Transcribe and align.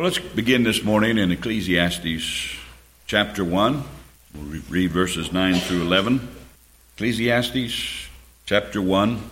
Well, 0.00 0.08
let's 0.08 0.18
begin 0.18 0.62
this 0.62 0.82
morning 0.82 1.18
in 1.18 1.30
Ecclesiastes 1.30 2.56
chapter 3.06 3.44
1. 3.44 3.84
We'll 4.34 4.62
read 4.70 4.92
verses 4.92 5.30
9 5.30 5.56
through 5.56 5.82
11. 5.82 6.26
Ecclesiastes 6.94 8.08
chapter 8.46 8.80
1, 8.80 9.22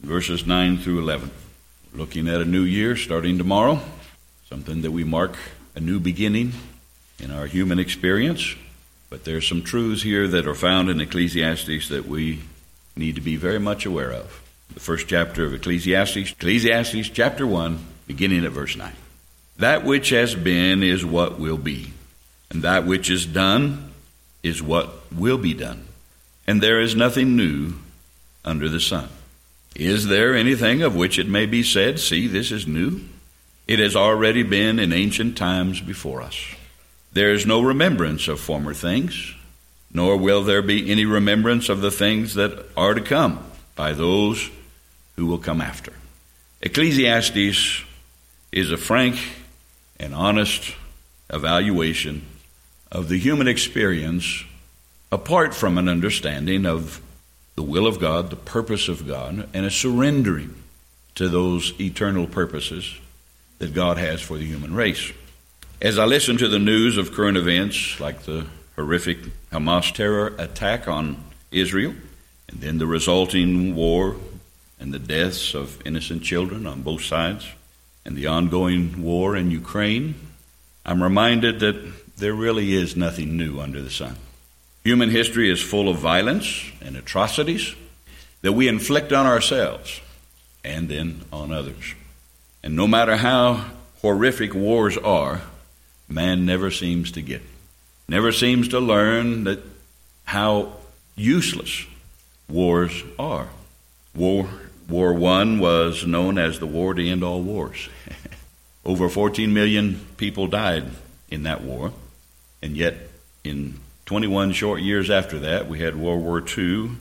verses 0.00 0.44
9 0.44 0.78
through 0.78 0.98
11. 0.98 1.30
We're 1.92 2.00
looking 2.00 2.26
at 2.26 2.40
a 2.40 2.44
new 2.44 2.64
year 2.64 2.96
starting 2.96 3.38
tomorrow, 3.38 3.78
something 4.48 4.82
that 4.82 4.90
we 4.90 5.04
mark 5.04 5.36
a 5.76 5.80
new 5.80 6.00
beginning 6.00 6.52
in 7.20 7.30
our 7.30 7.46
human 7.46 7.78
experience. 7.78 8.56
But 9.10 9.22
there's 9.22 9.46
some 9.46 9.62
truths 9.62 10.02
here 10.02 10.26
that 10.26 10.48
are 10.48 10.54
found 10.56 10.90
in 10.90 11.00
Ecclesiastes 11.00 11.90
that 11.90 12.06
we 12.06 12.40
need 12.96 13.14
to 13.14 13.20
be 13.20 13.36
very 13.36 13.60
much 13.60 13.86
aware 13.86 14.10
of. 14.10 14.42
The 14.74 14.80
first 14.80 15.06
chapter 15.06 15.44
of 15.44 15.54
Ecclesiastes, 15.54 16.32
Ecclesiastes 16.32 17.08
chapter 17.10 17.46
1, 17.46 17.78
beginning 18.08 18.44
at 18.44 18.50
verse 18.50 18.74
9. 18.74 18.92
That 19.58 19.84
which 19.84 20.10
has 20.10 20.34
been 20.34 20.82
is 20.82 21.04
what 21.04 21.38
will 21.38 21.58
be, 21.58 21.92
and 22.50 22.62
that 22.62 22.86
which 22.86 23.10
is 23.10 23.26
done 23.26 23.92
is 24.42 24.62
what 24.62 25.12
will 25.12 25.38
be 25.38 25.52
done. 25.52 25.86
And 26.46 26.62
there 26.62 26.80
is 26.80 26.94
nothing 26.94 27.36
new 27.36 27.74
under 28.44 28.68
the 28.68 28.80
sun. 28.80 29.08
Is 29.74 30.06
there 30.06 30.34
anything 30.34 30.82
of 30.82 30.94
which 30.94 31.18
it 31.18 31.28
may 31.28 31.46
be 31.46 31.62
said, 31.62 31.98
See, 31.98 32.26
this 32.26 32.52
is 32.52 32.66
new? 32.66 33.00
It 33.66 33.80
has 33.80 33.96
already 33.96 34.44
been 34.44 34.78
in 34.78 34.92
ancient 34.92 35.36
times 35.36 35.80
before 35.80 36.22
us. 36.22 36.36
There 37.12 37.32
is 37.32 37.44
no 37.44 37.60
remembrance 37.60 38.28
of 38.28 38.40
former 38.40 38.74
things, 38.74 39.34
nor 39.92 40.16
will 40.16 40.42
there 40.44 40.62
be 40.62 40.90
any 40.90 41.04
remembrance 41.04 41.68
of 41.68 41.80
the 41.80 41.90
things 41.90 42.34
that 42.34 42.64
are 42.76 42.94
to 42.94 43.00
come 43.00 43.44
by 43.74 43.92
those 43.92 44.50
who 45.16 45.26
will 45.26 45.38
come 45.38 45.60
after. 45.60 45.92
Ecclesiastes 46.62 47.84
is 48.52 48.70
a 48.70 48.76
frank 48.76 49.18
an 50.00 50.14
honest 50.14 50.74
evaluation 51.30 52.24
of 52.90 53.08
the 53.08 53.18
human 53.18 53.48
experience 53.48 54.44
apart 55.10 55.54
from 55.54 55.78
an 55.78 55.88
understanding 55.88 56.66
of 56.66 57.00
the 57.54 57.62
will 57.62 57.86
of 57.86 57.98
God, 57.98 58.30
the 58.30 58.36
purpose 58.36 58.88
of 58.88 59.06
God, 59.06 59.48
and 59.52 59.66
a 59.66 59.70
surrendering 59.70 60.54
to 61.16 61.28
those 61.28 61.78
eternal 61.80 62.26
purposes 62.26 62.94
that 63.58 63.74
God 63.74 63.98
has 63.98 64.20
for 64.20 64.38
the 64.38 64.44
human 64.44 64.74
race. 64.74 65.12
As 65.82 65.98
I 65.98 66.04
listen 66.04 66.36
to 66.38 66.48
the 66.48 66.58
news 66.58 66.96
of 66.96 67.12
current 67.12 67.36
events 67.36 67.98
like 67.98 68.22
the 68.22 68.46
horrific 68.76 69.18
Hamas 69.50 69.92
terror 69.92 70.34
attack 70.38 70.86
on 70.86 71.24
Israel, 71.50 71.94
and 72.48 72.60
then 72.60 72.78
the 72.78 72.86
resulting 72.86 73.74
war 73.74 74.16
and 74.78 74.94
the 74.94 74.98
deaths 74.98 75.54
of 75.54 75.84
innocent 75.84 76.22
children 76.22 76.66
on 76.66 76.82
both 76.82 77.02
sides, 77.02 77.46
and 78.08 78.16
the 78.16 78.26
ongoing 78.26 79.02
war 79.02 79.36
in 79.36 79.50
Ukraine, 79.50 80.14
I'm 80.86 81.02
reminded 81.02 81.60
that 81.60 82.16
there 82.16 82.32
really 82.32 82.72
is 82.72 82.96
nothing 82.96 83.36
new 83.36 83.60
under 83.60 83.82
the 83.82 83.90
sun. 83.90 84.16
Human 84.82 85.10
history 85.10 85.50
is 85.50 85.60
full 85.60 85.90
of 85.90 85.98
violence 85.98 86.72
and 86.80 86.96
atrocities 86.96 87.74
that 88.40 88.54
we 88.54 88.66
inflict 88.66 89.12
on 89.12 89.26
ourselves 89.26 90.00
and 90.64 90.88
then 90.88 91.20
on 91.30 91.52
others. 91.52 91.94
And 92.62 92.74
no 92.74 92.86
matter 92.86 93.16
how 93.16 93.66
horrific 94.00 94.54
wars 94.54 94.96
are, 94.96 95.42
man 96.08 96.46
never 96.46 96.70
seems 96.70 97.12
to 97.12 97.20
get, 97.20 97.42
never 98.08 98.32
seems 98.32 98.68
to 98.68 98.80
learn 98.80 99.44
that 99.44 99.62
how 100.24 100.72
useless 101.14 101.84
wars 102.48 103.02
are. 103.18 103.48
War 104.14 104.48
War 104.88 105.12
One 105.12 105.58
was 105.58 106.06
known 106.06 106.38
as 106.38 106.58
the 106.58 106.66
war 106.66 106.94
to 106.94 107.06
end 107.06 107.22
all 107.22 107.42
wars. 107.42 107.88
Over 108.84 109.10
14 109.10 109.52
million 109.52 110.06
people 110.16 110.46
died 110.46 110.84
in 111.30 111.42
that 111.42 111.60
war, 111.60 111.92
and 112.62 112.74
yet 112.74 112.96
in 113.44 113.80
21 114.06 114.52
short 114.52 114.80
years 114.80 115.10
after 115.10 115.38
that, 115.40 115.68
we 115.68 115.80
had 115.80 115.94
World 115.94 116.22
War 116.24 116.42
II, 116.42 116.92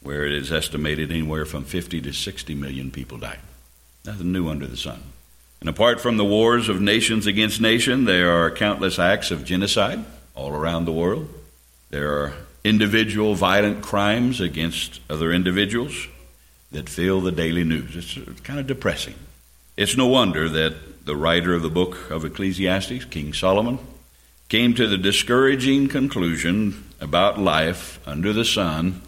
where 0.00 0.24
it 0.24 0.32
is 0.32 0.52
estimated 0.52 1.10
anywhere 1.10 1.44
from 1.44 1.64
50 1.64 2.00
to 2.02 2.12
60 2.12 2.54
million 2.54 2.92
people 2.92 3.18
died. 3.18 3.40
Nothing 4.04 4.30
new 4.30 4.48
under 4.48 4.68
the 4.68 4.76
sun. 4.76 5.02
And 5.58 5.68
apart 5.68 6.00
from 6.00 6.18
the 6.18 6.24
wars 6.24 6.68
of 6.68 6.80
nations 6.80 7.26
against 7.26 7.60
nation, 7.60 8.04
there 8.04 8.30
are 8.30 8.50
countless 8.50 8.98
acts 9.00 9.32
of 9.32 9.44
genocide 9.44 10.04
all 10.36 10.52
around 10.52 10.84
the 10.84 10.92
world. 10.92 11.28
There 11.90 12.12
are 12.12 12.34
individual 12.62 13.34
violent 13.34 13.82
crimes 13.82 14.40
against 14.40 15.00
other 15.10 15.32
individuals 15.32 16.06
that 16.74 16.88
fill 16.88 17.20
the 17.20 17.32
daily 17.32 17.64
news. 17.64 17.96
It's 17.96 18.40
kind 18.40 18.60
of 18.60 18.66
depressing. 18.66 19.14
It's 19.76 19.96
no 19.96 20.06
wonder 20.06 20.48
that 20.48 21.06
the 21.06 21.16
writer 21.16 21.54
of 21.54 21.62
the 21.62 21.70
book 21.70 22.10
of 22.10 22.24
Ecclesiastes, 22.24 23.04
King 23.06 23.32
Solomon, 23.32 23.78
came 24.48 24.74
to 24.74 24.86
the 24.86 24.98
discouraging 24.98 25.88
conclusion 25.88 26.84
about 27.00 27.38
life 27.38 28.00
under 28.06 28.32
the 28.32 28.44
sun 28.44 29.00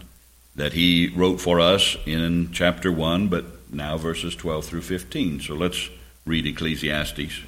that 0.55 0.73
he 0.73 1.09
wrote 1.15 1.39
for 1.39 1.59
us 1.59 1.97
in 2.05 2.51
chapter 2.51 2.91
1, 2.91 3.27
but 3.27 3.45
now 3.71 3.97
verses 3.97 4.35
12 4.35 4.65
through 4.65 4.81
15. 4.81 5.41
So 5.41 5.53
let's 5.53 5.89
read 6.25 6.45
Ecclesiastes 6.45 7.41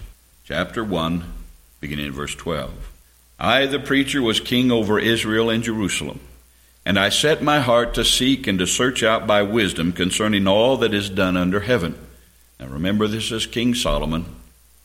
chapter 0.44 0.84
1, 0.84 1.24
beginning 1.80 2.08
in 2.08 2.12
verse 2.12 2.36
12. 2.36 2.92
I, 3.40 3.66
the 3.68 3.80
preacher, 3.80 4.22
was 4.22 4.40
king 4.40 4.70
over 4.70 5.00
Israel 5.00 5.50
and 5.50 5.64
Jerusalem. 5.64 6.20
And 6.86 6.98
I 6.98 7.10
set 7.10 7.44
my 7.44 7.60
heart 7.60 7.94
to 7.96 8.06
seek 8.06 8.48
and 8.48 8.58
to 8.60 8.66
search 8.66 9.04
out 9.04 9.28
by 9.28 9.44
wisdom 9.44 9.92
concerning 9.92 10.48
all 10.48 10.78
that 10.78 10.94
is 10.94 11.10
done 11.10 11.38
under 11.38 11.60
heaven. 11.60 11.98
Now 12.60 12.68
remember, 12.68 13.08
this 13.08 13.32
is 13.32 13.46
King 13.46 13.76
Solomon, 13.76 14.26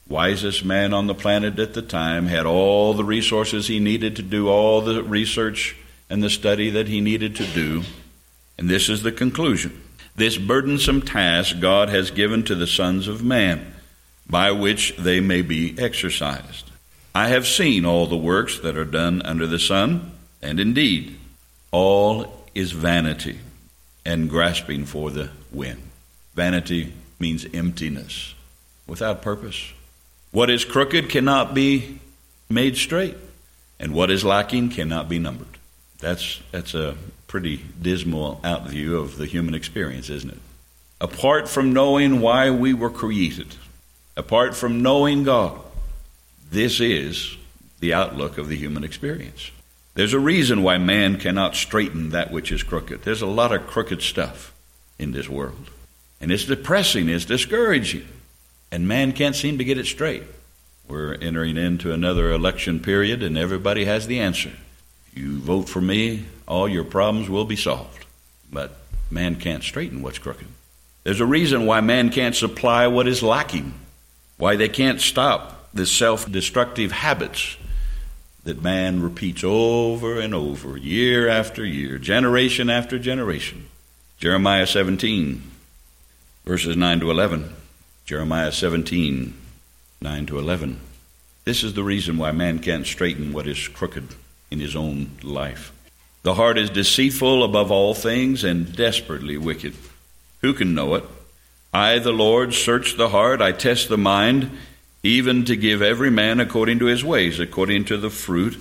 wisest 0.09 0.65
man 0.65 0.93
on 0.93 1.07
the 1.07 1.15
planet 1.15 1.59
at 1.59 1.75
the 1.75 1.83
time, 1.83 2.27
had 2.27 2.47
all 2.47 2.95
the 2.95 3.05
resources 3.05 3.69
he 3.69 3.81
needed 3.81 4.17
to 4.17 4.23
do 4.23 4.49
all 4.49 4.81
the 4.81 5.03
research 5.03 5.77
and 6.11 6.23
the 6.23 6.31
study 6.31 6.71
that 6.71 6.89
he 6.89 7.01
needed 7.01 7.37
to 7.37 7.47
do. 7.47 7.83
And 8.59 8.69
this 8.69 8.89
is 8.89 9.03
the 9.03 9.13
conclusion. 9.13 9.83
This 10.17 10.37
burdensome 10.37 11.03
task 11.03 11.59
God 11.59 11.89
has 11.89 12.11
given 12.11 12.45
to 12.45 12.55
the 12.55 12.67
sons 12.67 13.09
of 13.09 13.25
man, 13.25 13.75
by 14.29 14.53
which 14.53 14.95
they 14.97 15.21
may 15.21 15.43
be 15.43 15.75
exercised. 15.79 16.71
I 17.15 17.29
have 17.29 17.47
seen 17.47 17.85
all 17.85 18.07
the 18.07 18.17
works 18.17 18.59
that 18.61 18.77
are 18.77 18.85
done 18.85 19.23
under 19.23 19.47
the 19.47 19.59
sun, 19.59 20.13
and 20.41 20.61
indeed, 20.61 21.19
all 21.75 22.33
is 22.55 22.71
vanity 22.71 23.37
and 24.07 24.31
grasping 24.31 24.85
for 24.85 25.11
the 25.11 25.29
wind. 25.51 25.83
Vanity 26.35 26.93
means 27.19 27.45
emptiness, 27.53 28.33
without 28.87 29.23
purpose. 29.23 29.73
What 30.31 30.51
is 30.51 30.65
crooked 30.65 31.09
cannot 31.09 31.53
be 31.53 31.99
made 32.49 32.77
straight, 32.77 33.17
and 33.81 33.93
what 33.93 34.09
is 34.09 34.25
lacking 34.25 34.71
cannot 34.71 35.09
be 35.09 35.19
numbered. 35.19 35.59
That's, 35.99 36.41
that's 36.53 36.75
a 36.75 36.97
pretty 37.27 37.65
dismal 37.83 38.41
outview 38.45 38.97
of 38.97 39.17
the 39.17 39.27
human 39.27 39.55
experience, 39.57 40.09
isn't 40.11 40.31
it? 40.31 40.39
Apart 41.01 41.49
from 41.49 41.73
knowing 41.73 42.21
why 42.21 42.51
we 42.53 42.73
were 42.73 42.91
created, 42.91 43.49
apart 44.17 44.55
from 44.55 44.81
knowing 44.81 45.25
God, 45.25 45.61
this 46.53 46.79
is 46.79 47.37
the 47.81 47.95
outlook 47.95 48.39
of 48.39 48.47
the 48.49 48.57
human 48.57 48.85
experience. 48.85 49.51
There's 49.95 50.13
a 50.13 50.19
reason 50.19 50.63
why 50.63 50.79
man 50.79 51.19
cannot 51.19 51.55
straighten 51.55 52.11
that 52.11 52.33
which 52.33 52.51
is 52.51 52.65
crooked. 52.65 53.03
There's 53.03 53.23
a 53.23 53.27
lot 53.27 53.53
of 53.53 53.67
crooked 53.67 54.03
stuff 54.03 54.53
in 54.99 55.13
this 55.13 55.29
world. 55.29 55.71
And 56.21 56.33
it's 56.33 56.45
depressing, 56.45 57.09
it's 57.09 57.25
discouraging. 57.25 58.09
And 58.73 58.89
man 58.89 59.13
can't 59.13 59.37
seem 59.37 59.59
to 59.59 59.65
get 59.65 59.79
it 59.79 59.87
straight. 59.87 60.25
We're 60.89 61.15
entering 61.15 61.57
into 61.57 61.93
another 61.93 62.33
election 62.33 62.81
period, 62.81 63.23
and 63.23 63.39
everybody 63.39 63.85
has 63.85 64.07
the 64.07 64.21
answer. 64.21 64.53
You 65.15 65.39
vote 65.39 65.69
for 65.69 65.81
me, 65.81 66.25
all 66.47 66.69
your 66.69 66.85
problems 66.85 67.29
will 67.31 67.45
be 67.45 67.57
solved. 67.57 68.05
But 68.53 68.77
man 69.11 69.37
can't 69.37 69.63
straighten 69.63 70.03
what's 70.03 70.19
crooked. 70.19 70.49
There's 71.05 71.21
a 71.21 71.27
reason 71.27 71.67
why 71.67 71.81
man 71.81 72.11
can't 72.11 72.35
supply 72.35 72.89
what 72.89 73.07
is 73.07 73.23
lacking, 73.23 73.75
why 74.39 74.57
they 74.57 74.69
can't 74.69 75.01
stop 75.01 75.69
the 75.73 75.87
self 75.87 76.31
destructive 76.31 76.91
habits 76.91 77.57
that 78.45 78.63
man 78.63 79.03
repeats 79.03 79.43
over 79.43 80.21
and 80.21 80.35
over, 80.35 80.77
year 80.77 81.29
after 81.29 81.65
year, 81.65 81.99
generation 81.99 82.71
after 82.71 82.99
generation. 82.99 83.67
Jeremiah 84.19 84.67
17, 84.67 85.43
verses 86.45 86.77
9 86.77 87.01
to 87.01 87.11
11. 87.11 87.55
Jeremiah 88.05 88.53
17, 88.53 89.35
9 90.01 90.27
to 90.27 90.39
11. 90.39 90.79
This 91.45 91.65
is 91.65 91.75
the 91.75 91.83
reason 91.83 92.19
why 92.19 92.33
man 92.33 92.59
can't 92.59 92.87
straighten 92.87 93.33
what 93.33 93.47
is 93.47 93.69
crooked 93.69 94.09
in 94.51 94.61
his 94.61 94.77
own 94.77 95.11
life. 95.23 95.73
The 96.23 96.35
heart 96.35 96.59
is 96.59 96.71
deceitful 96.71 97.43
above 97.43 97.71
all 97.71 97.95
things 97.95 98.45
and 98.45 98.75
desperately 98.75 99.37
wicked. 99.37 99.75
Who 100.43 100.53
can 100.53 100.75
know 100.75 100.95
it? 100.95 101.05
I, 101.73 101.99
the 101.99 102.13
Lord, 102.13 102.55
search 102.55 102.97
the 102.97 103.09
heart, 103.09 103.41
I 103.43 103.53
test 103.53 103.89
the 103.89 103.99
mind 103.99 104.51
even 105.05 105.45
to 105.45 105.55
give 105.55 105.83
every 105.83 106.11
man 106.11 106.41
according 106.41 106.79
to 106.79 106.87
his 106.87 107.05
ways, 107.05 107.39
according 107.39 107.85
to 107.85 107.99
the 107.99 108.11
fruit 108.11 108.59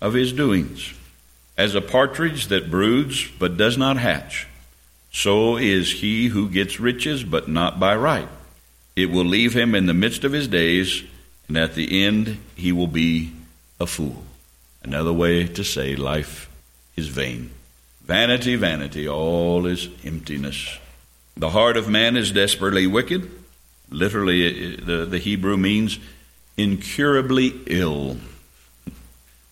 of 0.00 0.12
his 0.12 0.32
doings. 0.32 0.92
As 1.56 1.74
a 1.74 1.80
partridge 1.80 2.48
that 2.48 2.70
broods 2.70 3.26
but 3.38 3.56
does 3.56 3.76
not 3.76 3.96
hatch, 3.96 4.46
so 5.10 5.56
is 5.56 5.90
he 5.90 6.26
who 6.26 6.50
gets 6.50 6.78
riches 6.78 7.24
but 7.24 7.48
not 7.48 7.80
by 7.80 7.96
right. 7.96 8.28
It 8.94 9.10
will 9.10 9.24
leave 9.24 9.54
him 9.54 9.74
in 9.74 9.86
the 9.86 9.94
midst 9.94 10.24
of 10.24 10.32
his 10.32 10.46
days, 10.46 11.02
and 11.48 11.56
at 11.56 11.74
the 11.74 12.04
end 12.04 12.38
he 12.54 12.70
will 12.70 12.86
be 12.86 13.32
a 13.80 13.86
fool. 13.86 14.24
Another 14.82 15.12
way 15.12 15.46
to 15.46 15.64
say 15.64 15.96
life 15.96 16.50
is 16.96 17.08
vain. 17.08 17.50
Vanity, 18.04 18.56
vanity, 18.56 19.08
all 19.08 19.66
is 19.66 19.88
emptiness. 20.04 20.78
The 21.36 21.50
heart 21.50 21.76
of 21.76 21.88
man 21.88 22.16
is 22.16 22.30
desperately 22.30 22.86
wicked. 22.86 23.30
Literally, 23.90 24.74
uh, 24.74 24.76
the, 24.84 25.04
the 25.06 25.18
Hebrew 25.18 25.56
means 25.56 25.98
incurably 26.56 27.60
ill. 27.66 28.18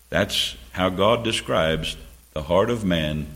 That's 0.09 0.55
how 0.73 0.89
God 0.89 1.23
describes 1.23 1.97
the 2.33 2.43
heart 2.43 2.69
of 2.69 2.83
man 2.83 3.27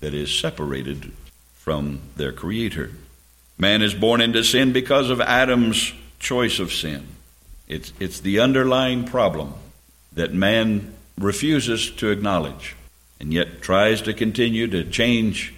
that 0.00 0.14
is 0.14 0.36
separated 0.36 1.12
from 1.54 2.00
their 2.16 2.32
Creator. 2.32 2.90
Man 3.58 3.82
is 3.82 3.94
born 3.94 4.20
into 4.20 4.42
sin 4.42 4.72
because 4.72 5.10
of 5.10 5.20
Adam's 5.20 5.92
choice 6.18 6.58
of 6.58 6.72
sin. 6.72 7.06
It's, 7.68 7.92
it's 8.00 8.20
the 8.20 8.40
underlying 8.40 9.04
problem 9.04 9.54
that 10.14 10.34
man 10.34 10.94
refuses 11.18 11.90
to 11.92 12.10
acknowledge 12.10 12.74
and 13.20 13.32
yet 13.32 13.60
tries 13.60 14.02
to 14.02 14.14
continue 14.14 14.66
to 14.66 14.82
change 14.84 15.54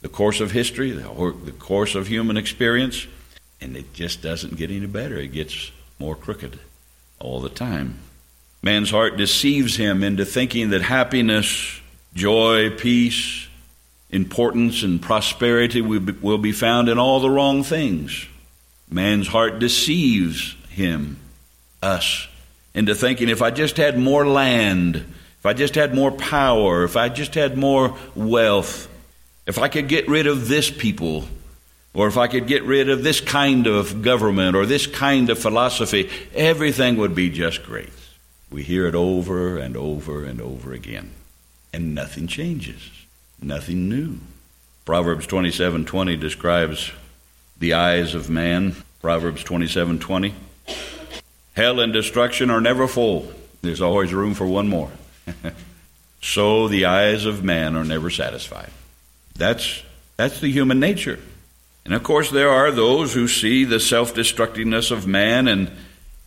the 0.00 0.08
course 0.08 0.40
of 0.40 0.50
history, 0.50 0.90
the 0.90 1.54
course 1.58 1.94
of 1.94 2.08
human 2.08 2.36
experience, 2.36 3.06
and 3.64 3.76
it 3.76 3.94
just 3.94 4.20
doesn't 4.20 4.56
get 4.56 4.70
any 4.70 4.86
better. 4.86 5.16
It 5.16 5.32
gets 5.32 5.72
more 5.98 6.14
crooked 6.14 6.58
all 7.18 7.40
the 7.40 7.48
time. 7.48 7.98
Man's 8.62 8.90
heart 8.90 9.16
deceives 9.16 9.76
him 9.76 10.04
into 10.04 10.24
thinking 10.24 10.70
that 10.70 10.82
happiness, 10.82 11.80
joy, 12.14 12.70
peace, 12.70 13.48
importance, 14.10 14.82
and 14.82 15.00
prosperity 15.00 15.80
will 15.80 16.38
be 16.38 16.52
found 16.52 16.88
in 16.88 16.98
all 16.98 17.20
the 17.20 17.30
wrong 17.30 17.62
things. 17.64 18.26
Man's 18.90 19.26
heart 19.26 19.58
deceives 19.58 20.54
him, 20.68 21.18
us, 21.82 22.28
into 22.74 22.94
thinking 22.94 23.28
if 23.28 23.42
I 23.42 23.50
just 23.50 23.76
had 23.76 23.98
more 23.98 24.26
land, 24.26 24.96
if 24.96 25.46
I 25.46 25.54
just 25.54 25.74
had 25.74 25.94
more 25.94 26.12
power, 26.12 26.84
if 26.84 26.96
I 26.96 27.08
just 27.08 27.34
had 27.34 27.56
more 27.56 27.96
wealth, 28.14 28.88
if 29.46 29.58
I 29.58 29.68
could 29.68 29.88
get 29.88 30.08
rid 30.08 30.26
of 30.26 30.48
this 30.48 30.70
people, 30.70 31.24
or 31.94 32.08
if 32.08 32.18
I 32.18 32.26
could 32.26 32.48
get 32.48 32.64
rid 32.64 32.90
of 32.90 33.04
this 33.04 33.20
kind 33.20 33.66
of 33.66 34.02
government 34.02 34.56
or 34.56 34.66
this 34.66 34.86
kind 34.86 35.30
of 35.30 35.38
philosophy, 35.38 36.10
everything 36.34 36.96
would 36.96 37.14
be 37.14 37.30
just 37.30 37.62
great. 37.62 37.90
We 38.50 38.64
hear 38.64 38.86
it 38.86 38.94
over 38.94 39.56
and 39.56 39.76
over 39.76 40.24
and 40.24 40.40
over 40.40 40.72
again, 40.72 41.10
and 41.72 41.94
nothing 41.94 42.26
changes, 42.26 42.90
nothing 43.40 43.88
new. 43.88 44.18
Proverbs 44.84 45.26
27:20 45.26 46.16
describes 46.16 46.92
the 47.58 47.74
eyes 47.74 48.14
of 48.14 48.28
man. 48.28 48.76
Proverbs 49.00 49.42
27:20. 49.44 50.34
Hell 51.54 51.80
and 51.80 51.92
destruction 51.92 52.50
are 52.50 52.60
never 52.60 52.88
full. 52.88 53.32
There's 53.62 53.80
always 53.80 54.12
room 54.12 54.34
for 54.34 54.46
one 54.46 54.68
more. 54.68 54.90
so 56.20 56.68
the 56.68 56.84
eyes 56.84 57.24
of 57.24 57.44
man 57.44 57.76
are 57.76 57.84
never 57.84 58.10
satisfied. 58.10 58.70
That's 59.36 59.82
that's 60.16 60.40
the 60.40 60.50
human 60.50 60.80
nature. 60.80 61.18
And 61.84 61.94
of 61.94 62.02
course 62.02 62.30
there 62.30 62.50
are 62.50 62.70
those 62.70 63.14
who 63.14 63.28
see 63.28 63.64
the 63.64 63.80
self-destructiveness 63.80 64.90
of 64.90 65.06
man 65.06 65.48
and 65.48 65.70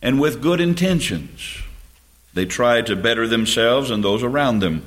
and 0.00 0.20
with 0.20 0.40
good 0.40 0.60
intentions 0.60 1.62
they 2.38 2.46
try 2.46 2.82
to 2.82 2.94
better 2.94 3.26
themselves 3.26 3.90
and 3.90 4.04
those 4.04 4.22
around 4.22 4.60
them. 4.60 4.84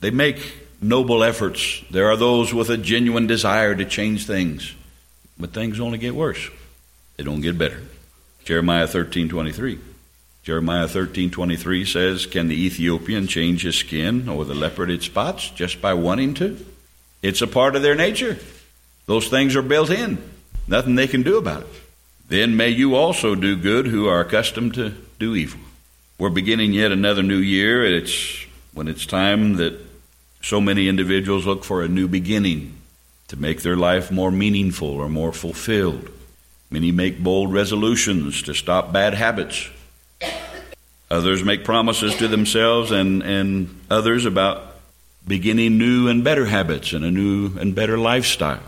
They 0.00 0.10
make 0.10 0.38
noble 0.80 1.22
efforts. 1.22 1.82
There 1.90 2.10
are 2.10 2.16
those 2.16 2.54
with 2.54 2.70
a 2.70 2.78
genuine 2.78 3.26
desire 3.26 3.74
to 3.74 3.84
change 3.84 4.26
things. 4.26 4.74
But 5.38 5.52
things 5.52 5.80
only 5.80 5.98
get 5.98 6.14
worse. 6.14 6.48
They 7.18 7.24
don't 7.24 7.42
get 7.42 7.58
better. 7.58 7.82
Jeremiah 8.44 8.86
13:23. 8.86 9.78
Jeremiah 10.44 10.88
13:23 10.88 11.84
says, 11.84 12.24
"Can 12.24 12.48
the 12.48 12.64
Ethiopian 12.64 13.26
change 13.26 13.64
his 13.64 13.76
skin 13.76 14.26
or 14.26 14.46
the 14.46 14.54
leopard 14.54 14.90
its 14.90 15.04
spots 15.04 15.50
just 15.50 15.82
by 15.82 15.92
wanting 15.92 16.32
to? 16.34 16.56
It's 17.20 17.42
a 17.42 17.46
part 17.46 17.76
of 17.76 17.82
their 17.82 17.96
nature. 17.96 18.38
Those 19.08 19.28
things 19.28 19.56
are 19.56 19.62
built 19.62 19.88
in. 19.88 20.18
Nothing 20.66 20.94
they 20.94 21.08
can 21.08 21.22
do 21.22 21.38
about 21.38 21.62
it. 21.62 21.68
Then 22.28 22.58
may 22.58 22.68
you 22.68 22.94
also 22.94 23.34
do 23.34 23.56
good 23.56 23.86
who 23.86 24.06
are 24.06 24.20
accustomed 24.20 24.74
to 24.74 24.92
do 25.18 25.34
evil." 25.34 25.60
We're 26.18 26.28
beginning 26.28 26.74
yet 26.74 26.92
another 26.92 27.22
new 27.22 27.38
year. 27.38 27.82
It's 27.84 28.44
when 28.74 28.86
it's 28.86 29.06
time 29.06 29.54
that 29.56 29.80
so 30.42 30.60
many 30.60 30.88
individuals 30.88 31.46
look 31.46 31.64
for 31.64 31.82
a 31.82 31.88
new 31.88 32.06
beginning 32.06 32.74
to 33.28 33.36
make 33.36 33.62
their 33.62 33.76
life 33.76 34.10
more 34.10 34.30
meaningful 34.30 34.88
or 34.88 35.08
more 35.08 35.32
fulfilled. 35.32 36.10
Many 36.70 36.92
make 36.92 37.24
bold 37.24 37.50
resolutions 37.50 38.42
to 38.42 38.52
stop 38.52 38.92
bad 38.92 39.14
habits. 39.14 39.70
Others 41.10 41.44
make 41.44 41.64
promises 41.64 42.14
to 42.16 42.28
themselves 42.28 42.90
and, 42.90 43.22
and 43.22 43.74
others 43.88 44.26
about 44.26 44.76
beginning 45.26 45.78
new 45.78 46.08
and 46.08 46.22
better 46.22 46.44
habits 46.44 46.92
and 46.92 47.06
a 47.06 47.10
new 47.10 47.56
and 47.58 47.74
better 47.74 47.96
lifestyle 47.96 48.67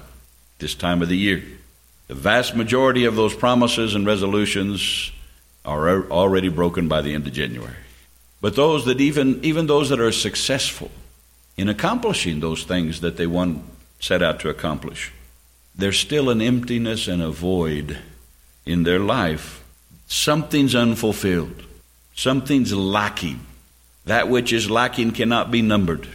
this 0.61 0.75
time 0.75 1.03
of 1.03 1.09
the 1.09 1.17
year. 1.17 1.43
The 2.09 2.15
vast 2.15 2.55
majority 2.55 3.05
of 3.05 3.17
those 3.17 3.35
promises 3.35 3.95
and 3.95 4.07
resolutions 4.07 5.13
are 5.65 6.11
already 6.11 6.49
broken 6.49 6.89
by 6.89 7.03
the 7.03 7.15
end 7.15 7.27
of 7.27 7.33
January. 7.33 7.77
But 8.41 8.57
those 8.57 8.85
that 8.87 9.01
even 9.01 9.45
even 9.45 9.67
those 9.67 9.91
that 9.91 10.01
are 10.01 10.13
successful 10.13 10.91
in 11.57 11.69
accomplishing 11.69 12.41
those 12.41 12.65
things 12.65 13.01
that 13.01 13.17
they 13.17 13.27
one 13.27 13.65
set 14.01 14.23
out 14.23 14.41
to 14.41 14.49
accomplish, 14.49 15.13
there's 15.75 15.99
still 15.99 16.31
an 16.31 16.41
emptiness 16.41 17.07
and 17.07 17.23
a 17.23 17.31
void 17.31 17.99
in 18.65 18.83
their 18.83 18.99
life. 18.99 19.63
Something's 20.07 20.75
unfulfilled. 20.75 21.65
Something's 22.15 22.75
lacking. 22.75 23.47
That 24.07 24.29
which 24.29 24.53
is 24.53 24.71
lacking 24.71 25.13
cannot 25.13 25.51
be 25.51 25.63
numbered, 25.63 26.09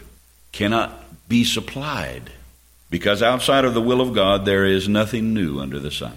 cannot 0.52 1.28
be 1.30 1.44
supplied. 1.44 2.32
Because 2.90 3.22
outside 3.22 3.66
of 3.66 3.74
the 3.74 3.82
will 3.82 4.02
of 4.02 4.14
God, 4.14 4.46
there 4.46 4.66
is 4.66 4.88
nothing 4.88 5.34
new 5.34 5.60
under 5.60 5.80
the 5.80 5.92
sun. 5.92 6.16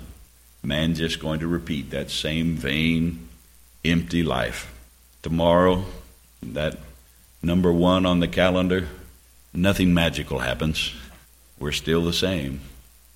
Man's 0.62 0.98
just 0.98 1.20
going 1.20 1.40
to 1.40 1.46
repeat 1.46 1.90
that 1.90 2.10
same 2.10 2.54
vain, 2.54 3.28
empty 3.84 4.22
life. 4.22 4.72
Tomorrow, 5.22 5.84
that 6.42 6.78
number 7.42 7.72
one 7.72 8.04
on 8.04 8.20
the 8.20 8.28
calendar, 8.28 8.88
nothing 9.52 9.94
magical 9.94 10.40
happens. 10.40 10.94
We're 11.58 11.72
still 11.72 12.04
the 12.04 12.12
same. 12.12 12.60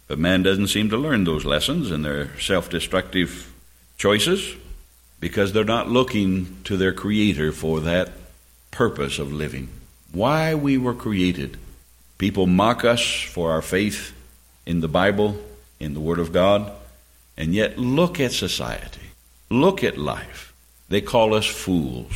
But 0.08 0.18
man 0.18 0.42
doesn't 0.42 0.68
seem 0.68 0.90
to 0.90 0.96
learn 0.96 1.24
those 1.24 1.44
lessons 1.44 1.90
in 1.90 2.02
their 2.02 2.38
self 2.38 2.68
destructive 2.68 3.52
choices 3.96 4.56
because 5.20 5.52
they're 5.52 5.64
not 5.64 5.88
looking 5.88 6.58
to 6.64 6.76
their 6.76 6.92
Creator 6.92 7.52
for 7.52 7.80
that 7.80 8.10
purpose 8.70 9.18
of 9.18 9.32
living. 9.32 9.68
Why 10.10 10.54
we 10.54 10.76
were 10.76 10.94
created. 10.94 11.56
People 12.18 12.46
mock 12.46 12.84
us 12.84 13.02
for 13.02 13.50
our 13.52 13.62
faith 13.62 14.12
in 14.66 14.80
the 14.80 14.88
Bible, 14.88 15.36
in 15.80 15.94
the 15.94 16.00
Word 16.00 16.18
of 16.18 16.32
God. 16.32 16.70
And 17.36 17.54
yet, 17.54 17.78
look 17.78 18.20
at 18.20 18.32
society. 18.32 19.10
Look 19.50 19.82
at 19.82 19.98
life. 19.98 20.52
They 20.88 21.00
call 21.00 21.34
us 21.34 21.46
fools. 21.46 22.12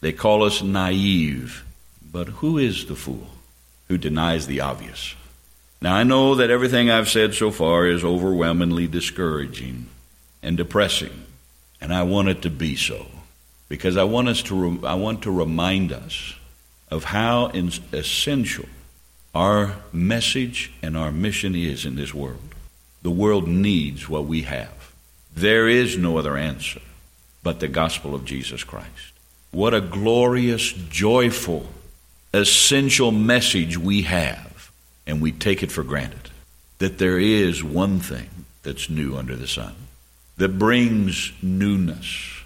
They 0.00 0.12
call 0.12 0.42
us 0.42 0.62
naive. 0.62 1.64
But 2.12 2.28
who 2.28 2.58
is 2.58 2.86
the 2.86 2.96
fool 2.96 3.28
who 3.88 3.98
denies 3.98 4.46
the 4.46 4.60
obvious? 4.60 5.14
Now, 5.80 5.94
I 5.94 6.02
know 6.02 6.34
that 6.36 6.50
everything 6.50 6.90
I've 6.90 7.08
said 7.08 7.34
so 7.34 7.50
far 7.50 7.86
is 7.86 8.04
overwhelmingly 8.04 8.86
discouraging 8.86 9.86
and 10.42 10.56
depressing, 10.56 11.24
and 11.80 11.92
I 11.92 12.04
want 12.04 12.28
it 12.28 12.42
to 12.42 12.50
be 12.50 12.76
so 12.76 13.06
because 13.68 13.96
I 13.96 14.04
want 14.04 14.28
us 14.28 14.42
to 14.44 14.54
re- 14.54 14.88
I 14.88 14.94
want 14.94 15.22
to 15.22 15.30
remind 15.30 15.92
us 15.92 16.34
of 16.90 17.04
how 17.04 17.46
essential 17.92 18.66
our 19.34 19.76
message 19.92 20.72
and 20.82 20.96
our 20.96 21.10
mission 21.10 21.54
is 21.54 21.84
in 21.84 21.96
this 21.96 22.14
world. 22.14 22.54
The 23.02 23.10
world 23.10 23.48
needs 23.48 24.08
what 24.08 24.26
we 24.26 24.42
have. 24.42 24.92
There 25.34 25.68
is 25.68 25.98
no 25.98 26.16
other 26.18 26.36
answer 26.36 26.80
but 27.42 27.60
the 27.60 27.68
gospel 27.68 28.14
of 28.14 28.24
Jesus 28.24 28.64
Christ. 28.64 29.12
What 29.50 29.74
a 29.74 29.80
glorious, 29.80 30.72
joyful, 30.72 31.66
essential 32.32 33.12
message 33.12 33.76
we 33.76 34.02
have, 34.02 34.72
and 35.06 35.20
we 35.20 35.30
take 35.30 35.62
it 35.62 35.70
for 35.70 35.82
granted 35.82 36.30
that 36.78 36.98
there 36.98 37.18
is 37.18 37.62
one 37.62 38.00
thing 38.00 38.28
that's 38.62 38.90
new 38.90 39.16
under 39.16 39.36
the 39.36 39.46
sun 39.46 39.74
that 40.36 40.58
brings 40.58 41.32
newness. 41.42 42.42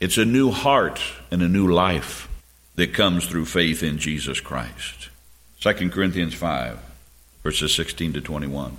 It's 0.00 0.18
a 0.18 0.24
new 0.24 0.50
heart 0.50 1.00
and 1.30 1.42
a 1.42 1.48
new 1.48 1.66
life 1.66 2.28
that 2.76 2.94
comes 2.94 3.26
through 3.26 3.46
faith 3.46 3.82
in 3.82 3.98
Jesus 3.98 4.40
Christ. 4.40 5.08
2 5.62 5.90
Corinthians 5.90 6.34
5, 6.34 6.76
verses 7.44 7.72
16 7.72 8.14
to 8.14 8.20
21. 8.20 8.76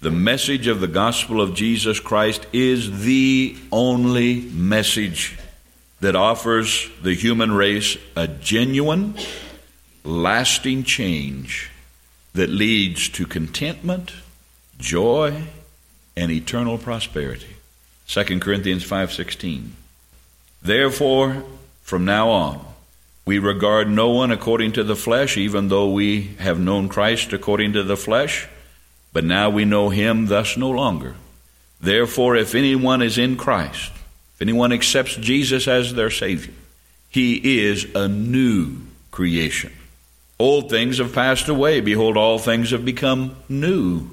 The 0.00 0.10
message 0.10 0.68
of 0.68 0.80
the 0.80 0.88
gospel 0.88 1.38
of 1.38 1.54
Jesus 1.54 2.00
Christ 2.00 2.46
is 2.50 3.04
the 3.04 3.54
only 3.70 4.40
message 4.40 5.38
that 6.00 6.16
offers 6.16 6.88
the 7.02 7.12
human 7.12 7.52
race 7.52 7.98
a 8.16 8.26
genuine, 8.26 9.18
lasting 10.02 10.84
change 10.84 11.70
that 12.32 12.48
leads 12.48 13.10
to 13.10 13.26
contentment, 13.26 14.12
joy, 14.78 15.42
and 16.16 16.32
eternal 16.32 16.78
prosperity. 16.78 17.56
2 18.08 18.40
Corinthians 18.40 18.82
5:16 18.82 19.72
Therefore, 20.62 21.44
from 21.82 22.06
now 22.06 22.30
on, 22.30 22.73
we 23.24 23.38
regard 23.38 23.88
no 23.88 24.10
one 24.10 24.30
according 24.30 24.72
to 24.72 24.84
the 24.84 24.96
flesh, 24.96 25.36
even 25.36 25.68
though 25.68 25.90
we 25.90 26.34
have 26.38 26.60
known 26.60 26.88
Christ 26.88 27.32
according 27.32 27.72
to 27.72 27.82
the 27.82 27.96
flesh, 27.96 28.48
but 29.12 29.24
now 29.24 29.48
we 29.48 29.64
know 29.64 29.88
him 29.88 30.26
thus 30.26 30.56
no 30.56 30.70
longer. 30.70 31.14
Therefore, 31.80 32.36
if 32.36 32.54
anyone 32.54 33.00
is 33.00 33.16
in 33.16 33.36
Christ, 33.36 33.92
if 34.34 34.42
anyone 34.42 34.72
accepts 34.72 35.16
Jesus 35.16 35.66
as 35.68 35.94
their 35.94 36.10
Savior, 36.10 36.52
he 37.08 37.60
is 37.60 37.86
a 37.94 38.08
new 38.08 38.78
creation. 39.10 39.72
Old 40.38 40.68
things 40.68 40.98
have 40.98 41.14
passed 41.14 41.48
away. 41.48 41.80
Behold, 41.80 42.16
all 42.16 42.38
things 42.38 42.72
have 42.72 42.84
become 42.84 43.36
new. 43.48 44.10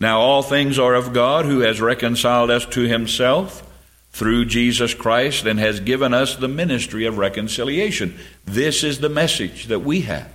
Now, 0.00 0.20
all 0.20 0.42
things 0.42 0.78
are 0.78 0.94
of 0.94 1.12
God, 1.12 1.44
who 1.44 1.60
has 1.60 1.80
reconciled 1.80 2.50
us 2.50 2.64
to 2.66 2.82
himself 2.82 3.67
through 4.12 4.46
Jesus 4.46 4.94
Christ 4.94 5.44
and 5.46 5.58
has 5.58 5.80
given 5.80 6.12
us 6.12 6.34
the 6.34 6.48
ministry 6.48 7.04
of 7.04 7.18
reconciliation. 7.18 8.18
This 8.44 8.82
is 8.82 9.00
the 9.00 9.08
message 9.08 9.66
that 9.66 9.80
we 9.80 10.02
have. 10.02 10.30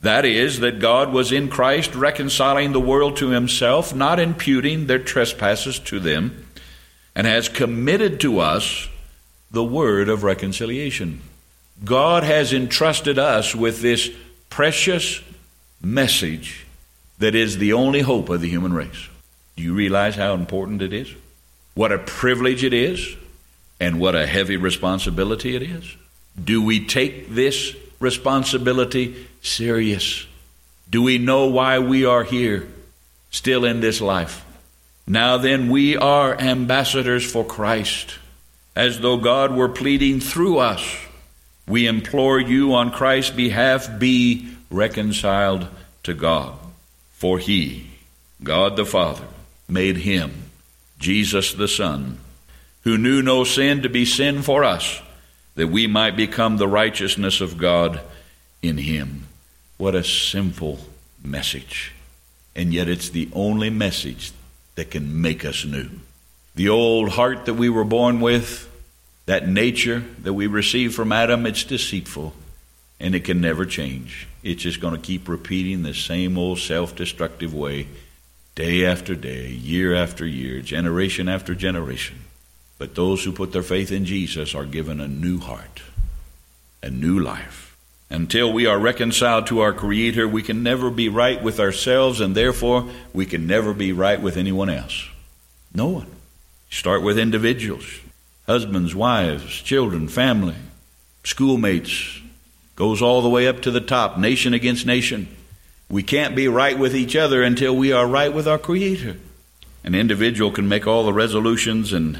That 0.00 0.24
is, 0.24 0.60
that 0.60 0.78
God 0.78 1.12
was 1.12 1.32
in 1.32 1.48
Christ 1.48 1.94
reconciling 1.94 2.72
the 2.72 2.80
world 2.80 3.16
to 3.16 3.30
himself, 3.30 3.94
not 3.94 4.20
imputing 4.20 4.86
their 4.86 4.98
trespasses 4.98 5.78
to 5.80 5.98
them, 5.98 6.46
and 7.14 7.26
has 7.26 7.48
committed 7.48 8.20
to 8.20 8.38
us 8.38 8.88
the 9.50 9.64
word 9.64 10.08
of 10.08 10.22
reconciliation. 10.22 11.22
God 11.84 12.22
has 12.22 12.52
entrusted 12.52 13.18
us 13.18 13.54
with 13.54 13.80
this 13.80 14.10
precious 14.50 15.22
message 15.82 16.66
that 17.18 17.34
is 17.34 17.58
the 17.58 17.72
only 17.72 18.00
hope 18.00 18.28
of 18.28 18.40
the 18.40 18.48
human 18.48 18.74
race. 18.74 19.08
Do 19.56 19.62
you 19.62 19.74
realize 19.74 20.14
how 20.16 20.34
important 20.34 20.82
it 20.82 20.92
is? 20.92 21.12
What 21.76 21.92
a 21.92 21.98
privilege 21.98 22.64
it 22.64 22.72
is, 22.72 23.16
and 23.78 24.00
what 24.00 24.14
a 24.14 24.26
heavy 24.26 24.56
responsibility 24.56 25.54
it 25.54 25.62
is. 25.62 25.94
Do 26.42 26.62
we 26.62 26.86
take 26.86 27.28
this 27.28 27.76
responsibility 28.00 29.26
serious? 29.42 30.26
Do 30.88 31.02
we 31.02 31.18
know 31.18 31.48
why 31.48 31.78
we 31.80 32.06
are 32.06 32.24
here, 32.24 32.66
still 33.30 33.66
in 33.66 33.80
this 33.80 34.00
life? 34.00 34.42
Now 35.06 35.36
then, 35.36 35.68
we 35.68 35.98
are 35.98 36.40
ambassadors 36.40 37.30
for 37.30 37.44
Christ, 37.44 38.14
as 38.74 39.00
though 39.00 39.18
God 39.18 39.54
were 39.54 39.68
pleading 39.68 40.20
through 40.20 40.56
us. 40.56 40.82
We 41.68 41.86
implore 41.86 42.40
you 42.40 42.72
on 42.72 42.90
Christ's 42.90 43.32
behalf, 43.32 43.98
be 43.98 44.48
reconciled 44.70 45.68
to 46.04 46.14
God. 46.14 46.58
For 47.10 47.38
he, 47.38 47.90
God 48.42 48.76
the 48.76 48.86
Father, 48.86 49.26
made 49.68 49.98
him 49.98 50.45
Jesus 50.98 51.52
the 51.52 51.68
Son, 51.68 52.18
who 52.82 52.96
knew 52.96 53.22
no 53.22 53.44
sin 53.44 53.82
to 53.82 53.88
be 53.88 54.04
sin 54.04 54.42
for 54.42 54.64
us, 54.64 55.00
that 55.54 55.68
we 55.68 55.86
might 55.86 56.16
become 56.16 56.56
the 56.56 56.68
righteousness 56.68 57.40
of 57.40 57.58
God 57.58 58.00
in 58.62 58.78
him. 58.78 59.26
What 59.76 59.94
a 59.94 60.04
simple 60.04 60.78
message. 61.22 61.92
And 62.54 62.72
yet 62.72 62.88
it's 62.88 63.10
the 63.10 63.28
only 63.32 63.70
message 63.70 64.32
that 64.76 64.90
can 64.90 65.20
make 65.20 65.44
us 65.44 65.64
new. 65.64 65.90
The 66.54 66.68
old 66.68 67.10
heart 67.10 67.46
that 67.46 67.54
we 67.54 67.68
were 67.68 67.84
born 67.84 68.20
with, 68.20 68.70
that 69.26 69.48
nature 69.48 70.04
that 70.22 70.32
we 70.32 70.46
received 70.46 70.94
from 70.94 71.12
Adam, 71.12 71.44
it's 71.44 71.64
deceitful 71.64 72.32
and 72.98 73.14
it 73.14 73.24
can 73.24 73.40
never 73.40 73.66
change. 73.66 74.26
It's 74.42 74.62
just 74.62 74.80
going 74.80 74.94
to 74.94 75.00
keep 75.00 75.28
repeating 75.28 75.82
the 75.82 75.92
same 75.92 76.38
old 76.38 76.58
self 76.58 76.94
destructive 76.94 77.52
way 77.52 77.88
day 78.56 78.86
after 78.86 79.14
day, 79.14 79.50
year 79.50 79.94
after 79.94 80.26
year, 80.26 80.60
generation 80.60 81.28
after 81.28 81.54
generation. 81.54 82.16
But 82.78 82.94
those 82.94 83.22
who 83.22 83.30
put 83.30 83.52
their 83.52 83.62
faith 83.62 83.92
in 83.92 84.04
Jesus 84.04 84.54
are 84.54 84.64
given 84.64 85.00
a 85.00 85.06
new 85.06 85.38
heart, 85.38 85.82
a 86.82 86.90
new 86.90 87.20
life. 87.20 87.76
Until 88.08 88.52
we 88.52 88.66
are 88.66 88.78
reconciled 88.78 89.46
to 89.48 89.60
our 89.60 89.72
Creator, 89.72 90.26
we 90.26 90.42
can 90.42 90.62
never 90.62 90.90
be 90.90 91.08
right 91.08 91.42
with 91.42 91.60
ourselves, 91.60 92.20
and 92.20 92.34
therefore 92.34 92.88
we 93.12 93.26
can 93.26 93.46
never 93.46 93.74
be 93.74 93.92
right 93.92 94.20
with 94.20 94.36
anyone 94.36 94.70
else. 94.70 95.08
No 95.74 95.88
one. 95.88 96.06
Start 96.70 97.02
with 97.02 97.18
individuals 97.18 97.84
husbands, 98.46 98.94
wives, 98.94 99.60
children, 99.62 100.06
family, 100.06 100.54
schoolmates, 101.24 102.20
goes 102.76 103.02
all 103.02 103.20
the 103.20 103.28
way 103.28 103.48
up 103.48 103.60
to 103.60 103.72
the 103.72 103.80
top, 103.80 104.16
nation 104.16 104.54
against 104.54 104.86
nation. 104.86 105.26
We 105.88 106.02
can't 106.02 106.34
be 106.34 106.48
right 106.48 106.78
with 106.78 106.96
each 106.96 107.14
other 107.14 107.42
until 107.42 107.76
we 107.76 107.92
are 107.92 108.06
right 108.06 108.32
with 108.32 108.48
our 108.48 108.58
Creator. 108.58 109.16
An 109.84 109.94
individual 109.94 110.50
can 110.50 110.68
make 110.68 110.86
all 110.86 111.04
the 111.04 111.12
resolutions 111.12 111.92
and 111.92 112.18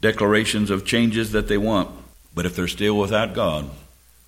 declarations 0.00 0.70
of 0.70 0.84
changes 0.84 1.32
that 1.32 1.48
they 1.48 1.58
want, 1.58 1.90
but 2.34 2.46
if 2.46 2.54
they're 2.54 2.68
still 2.68 2.96
without 2.96 3.34
God, 3.34 3.68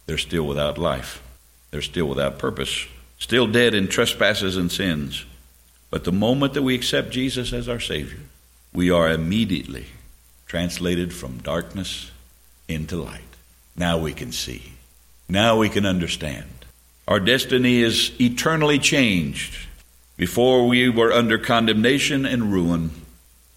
they're 0.06 0.18
still 0.18 0.44
without 0.44 0.76
life. 0.76 1.22
They're 1.70 1.82
still 1.82 2.06
without 2.06 2.38
purpose, 2.38 2.86
still 3.18 3.46
dead 3.46 3.74
in 3.74 3.88
trespasses 3.88 4.56
and 4.56 4.70
sins. 4.70 5.24
But 5.90 6.04
the 6.04 6.12
moment 6.12 6.54
that 6.54 6.62
we 6.62 6.74
accept 6.74 7.10
Jesus 7.10 7.52
as 7.52 7.68
our 7.68 7.80
Savior, 7.80 8.20
we 8.72 8.90
are 8.90 9.08
immediately 9.08 9.86
translated 10.46 11.12
from 11.12 11.38
darkness 11.38 12.10
into 12.68 12.96
light. 12.96 13.22
Now 13.76 13.98
we 13.98 14.12
can 14.12 14.32
see. 14.32 14.72
Now 15.28 15.58
we 15.58 15.68
can 15.68 15.86
understand. 15.86 16.63
Our 17.06 17.20
destiny 17.20 17.82
is 17.82 18.12
eternally 18.20 18.78
changed. 18.78 19.68
Before 20.16 20.66
we 20.66 20.88
were 20.88 21.12
under 21.12 21.38
condemnation 21.38 22.24
and 22.24 22.52
ruin, 22.52 22.90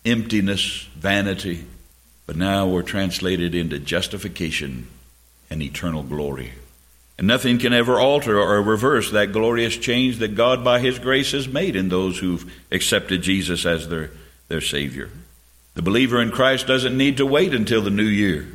emptiness, 0.06 0.88
vanity, 0.96 1.66
but 2.26 2.36
now 2.36 2.68
we're 2.68 2.82
translated 2.82 3.56
into 3.56 3.80
justification 3.80 4.88
and 5.50 5.62
eternal 5.62 6.04
glory. 6.04 6.54
And 7.18 7.26
nothing 7.26 7.58
can 7.58 7.74
ever 7.74 8.00
alter 8.00 8.40
or 8.40 8.62
reverse 8.62 9.12
that 9.12 9.32
glorious 9.32 9.78
change 9.78 10.18
that 10.18 10.36
God, 10.36 10.64
by 10.64 10.80
His 10.80 11.00
grace, 11.00 11.32
has 11.32 11.48
made 11.48 11.76
in 11.76 11.90
those 11.90 12.20
who've 12.20 12.52
accepted 12.72 13.22
Jesus 13.22 13.66
as 13.66 13.88
their, 13.88 14.12
their 14.50 14.62
Savior. 14.62 15.10
The 15.74 15.82
believer 15.82 16.22
in 16.22 16.32
Christ 16.32 16.68
doesn't 16.68 16.98
need 16.98 17.18
to 17.18 17.26
wait 17.26 17.54
until 17.54 17.82
the 17.82 17.90
new 17.90 18.04
year 18.04 18.48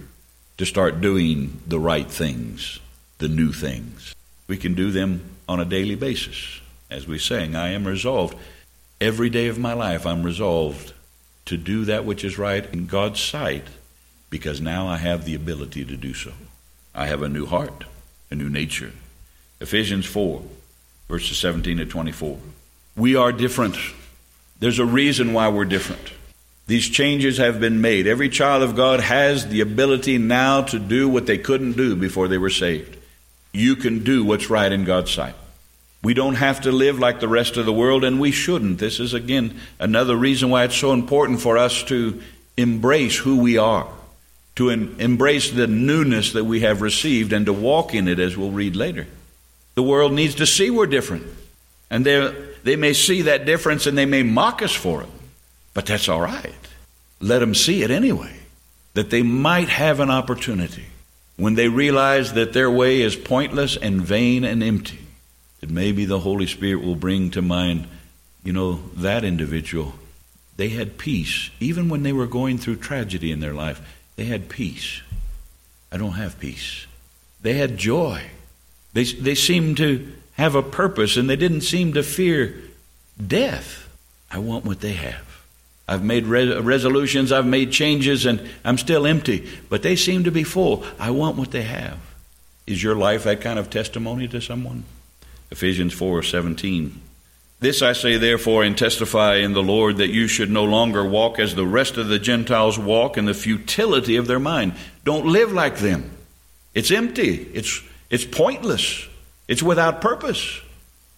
to 0.58 0.66
start 0.66 1.00
doing 1.00 1.60
the 1.66 1.80
right 1.80 2.08
things, 2.08 2.78
the 3.18 3.28
new 3.28 3.52
things. 3.52 4.14
We 4.46 4.56
can 4.56 4.74
do 4.74 4.90
them 4.90 5.22
on 5.48 5.60
a 5.60 5.64
daily 5.64 5.94
basis. 5.94 6.60
As 6.90 7.06
we 7.06 7.18
sang, 7.18 7.54
I 7.54 7.70
am 7.70 7.86
resolved. 7.86 8.36
Every 9.00 9.30
day 9.30 9.48
of 9.48 9.58
my 9.58 9.72
life, 9.72 10.06
I'm 10.06 10.22
resolved 10.22 10.92
to 11.46 11.56
do 11.56 11.84
that 11.86 12.04
which 12.04 12.24
is 12.24 12.38
right 12.38 12.64
in 12.72 12.86
God's 12.86 13.20
sight 13.20 13.64
because 14.30 14.60
now 14.60 14.88
I 14.88 14.96
have 14.96 15.24
the 15.24 15.34
ability 15.34 15.84
to 15.84 15.96
do 15.96 16.14
so. 16.14 16.32
I 16.94 17.06
have 17.06 17.22
a 17.22 17.28
new 17.28 17.46
heart, 17.46 17.84
a 18.30 18.34
new 18.34 18.48
nature. 18.48 18.92
Ephesians 19.60 20.06
4, 20.06 20.42
verses 21.08 21.38
17 21.38 21.78
to 21.78 21.86
24. 21.86 22.38
We 22.96 23.16
are 23.16 23.32
different. 23.32 23.76
There's 24.58 24.78
a 24.78 24.84
reason 24.84 25.32
why 25.32 25.48
we're 25.48 25.64
different. 25.64 26.12
These 26.66 26.88
changes 26.88 27.38
have 27.38 27.60
been 27.60 27.80
made. 27.80 28.06
Every 28.06 28.28
child 28.28 28.62
of 28.62 28.76
God 28.76 29.00
has 29.00 29.48
the 29.48 29.60
ability 29.60 30.18
now 30.18 30.62
to 30.62 30.78
do 30.78 31.08
what 31.08 31.26
they 31.26 31.38
couldn't 31.38 31.72
do 31.72 31.96
before 31.96 32.28
they 32.28 32.38
were 32.38 32.50
saved 32.50 32.98
you 33.52 33.76
can 33.76 34.02
do 34.02 34.24
what's 34.24 34.50
right 34.50 34.70
in 34.70 34.84
God's 34.84 35.10
sight. 35.10 35.34
We 36.02 36.14
don't 36.14 36.34
have 36.34 36.62
to 36.62 36.72
live 36.72 36.98
like 36.98 37.20
the 37.20 37.28
rest 37.28 37.56
of 37.56 37.66
the 37.66 37.72
world, 37.72 38.02
and 38.02 38.20
we 38.20 38.32
shouldn't. 38.32 38.78
This 38.78 38.98
is, 38.98 39.14
again, 39.14 39.58
another 39.78 40.16
reason 40.16 40.50
why 40.50 40.64
it's 40.64 40.76
so 40.76 40.92
important 40.92 41.40
for 41.40 41.56
us 41.56 41.82
to 41.84 42.20
embrace 42.56 43.16
who 43.16 43.38
we 43.38 43.56
are, 43.56 43.86
to 44.56 44.70
em- 44.70 44.96
embrace 44.98 45.50
the 45.50 45.68
newness 45.68 46.32
that 46.32 46.44
we 46.44 46.60
have 46.60 46.82
received, 46.82 47.32
and 47.32 47.46
to 47.46 47.52
walk 47.52 47.94
in 47.94 48.08
it, 48.08 48.18
as 48.18 48.36
we'll 48.36 48.50
read 48.50 48.74
later. 48.74 49.06
The 49.74 49.82
world 49.82 50.12
needs 50.12 50.34
to 50.36 50.46
see 50.46 50.70
we're 50.70 50.86
different, 50.86 51.26
and 51.88 52.04
they 52.04 52.76
may 52.76 52.94
see 52.94 53.22
that 53.22 53.46
difference 53.46 53.86
and 53.86 53.96
they 53.96 54.06
may 54.06 54.22
mock 54.22 54.60
us 54.60 54.72
for 54.72 55.02
it, 55.02 55.08
but 55.72 55.86
that's 55.86 56.08
all 56.08 56.20
right. 56.20 56.52
Let 57.20 57.38
them 57.38 57.54
see 57.54 57.82
it 57.82 57.90
anyway, 57.90 58.34
that 58.94 59.10
they 59.10 59.22
might 59.22 59.68
have 59.68 60.00
an 60.00 60.10
opportunity 60.10 60.86
when 61.36 61.54
they 61.54 61.68
realize 61.68 62.34
that 62.34 62.52
their 62.52 62.70
way 62.70 63.00
is 63.00 63.16
pointless 63.16 63.76
and 63.76 64.00
vain 64.00 64.44
and 64.44 64.62
empty, 64.62 64.98
that 65.60 65.70
maybe 65.70 66.04
the 66.04 66.20
Holy 66.20 66.46
Spirit 66.46 66.84
will 66.84 66.96
bring 66.96 67.30
to 67.30 67.42
mind, 67.42 67.86
you 68.44 68.52
know, 68.52 68.80
that 68.96 69.24
individual. 69.24 69.94
They 70.56 70.68
had 70.68 70.98
peace. 70.98 71.50
Even 71.60 71.88
when 71.88 72.02
they 72.02 72.12
were 72.12 72.26
going 72.26 72.58
through 72.58 72.76
tragedy 72.76 73.32
in 73.32 73.40
their 73.40 73.54
life, 73.54 73.80
they 74.16 74.24
had 74.24 74.48
peace. 74.48 75.00
I 75.90 75.96
don't 75.96 76.12
have 76.12 76.38
peace. 76.38 76.86
They 77.40 77.54
had 77.54 77.76
joy. 77.76 78.22
They, 78.92 79.04
they 79.04 79.34
seemed 79.34 79.78
to 79.78 80.12
have 80.34 80.54
a 80.54 80.62
purpose 80.62 81.16
and 81.16 81.28
they 81.28 81.36
didn't 81.36 81.62
seem 81.62 81.94
to 81.94 82.02
fear 82.02 82.54
death. 83.24 83.88
I 84.30 84.38
want 84.38 84.64
what 84.64 84.80
they 84.80 84.92
have. 84.92 85.31
I've 85.92 86.02
made 86.02 86.24
re- 86.24 86.58
resolutions, 86.58 87.32
I've 87.32 87.46
made 87.46 87.70
changes, 87.70 88.24
and 88.24 88.48
I'm 88.64 88.78
still 88.78 89.06
empty, 89.06 89.46
but 89.68 89.82
they 89.82 89.94
seem 89.94 90.24
to 90.24 90.30
be 90.30 90.42
full. 90.42 90.84
I 90.98 91.10
want 91.10 91.36
what 91.36 91.50
they 91.50 91.64
have. 91.64 91.98
Is 92.66 92.82
your 92.82 92.96
life 92.96 93.24
that 93.24 93.42
kind 93.42 93.58
of 93.58 93.68
testimony 93.68 94.26
to 94.28 94.40
someone? 94.40 94.84
Ephesians 95.50 95.92
4 95.92 96.22
17. 96.22 96.98
This 97.60 97.82
I 97.82 97.92
say, 97.92 98.16
therefore, 98.16 98.64
and 98.64 98.76
testify 98.76 99.36
in 99.36 99.52
the 99.52 99.62
Lord 99.62 99.98
that 99.98 100.08
you 100.08 100.28
should 100.28 100.50
no 100.50 100.64
longer 100.64 101.04
walk 101.04 101.38
as 101.38 101.54
the 101.54 101.66
rest 101.66 101.98
of 101.98 102.08
the 102.08 102.18
Gentiles 102.18 102.78
walk 102.78 103.18
in 103.18 103.26
the 103.26 103.34
futility 103.34 104.16
of 104.16 104.26
their 104.26 104.40
mind. 104.40 104.72
Don't 105.04 105.26
live 105.26 105.52
like 105.52 105.76
them. 105.76 106.10
It's 106.72 106.90
empty, 106.90 107.50
it's, 107.52 107.82
it's 108.08 108.24
pointless, 108.24 109.06
it's 109.46 109.62
without 109.62 110.00
purpose. 110.00 110.62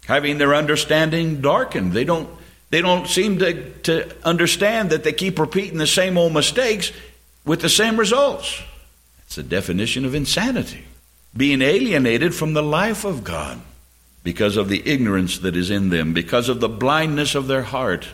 Having 0.07 0.39
their 0.39 0.53
understanding 0.53 1.41
darkened. 1.41 1.93
They 1.93 2.05
don't, 2.05 2.29
they 2.75 2.83
don't 2.83 3.07
seem 3.07 3.39
to, 3.39 3.71
to 3.83 4.27
understand 4.27 4.91
that 4.91 5.05
they 5.05 5.13
keep 5.13 5.39
repeating 5.39 5.79
the 5.79 5.87
same 5.87 6.19
old 6.19 6.33
mistakes 6.33 6.91
with 7.45 7.61
the 7.61 7.69
same 7.69 7.97
results. 7.97 8.61
It's 9.27 9.39
a 9.39 9.45
definition 9.45 10.05
of 10.05 10.13
insanity. 10.13 10.85
Being 11.37 11.63
alienated 11.63 12.35
from 12.35 12.53
the 12.53 12.65
life 12.65 13.05
of 13.05 13.23
God 13.23 13.61
because 14.25 14.57
of 14.57 14.69
the 14.69 14.83
ignorance 14.85 15.39
that 15.39 15.55
is 15.55 15.71
in 15.71 15.91
them, 15.91 16.15
because 16.15 16.49
of 16.49 16.59
the 16.59 16.69
blindness 16.69 17.37
of 17.37 17.47
their 17.47 17.63
heart, 17.63 18.09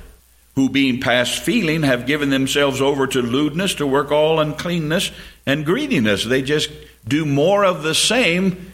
who 0.57 0.69
being 0.69 1.01
past 1.01 1.43
feeling 1.43 1.83
have 1.83 2.07
given 2.07 2.29
themselves 2.29 2.83
over 2.83 3.07
to 3.07 3.23
lewdness, 3.23 3.77
to 3.77 3.87
work 3.87 4.13
all 4.13 4.41
uncleanness 4.41 5.11
and 5.47 5.65
greediness. 5.65 6.23
They 6.23 6.43
just 6.43 6.69
do 7.09 7.25
more 7.25 7.65
of 7.65 7.83
the 7.83 7.95
same, 7.95 8.73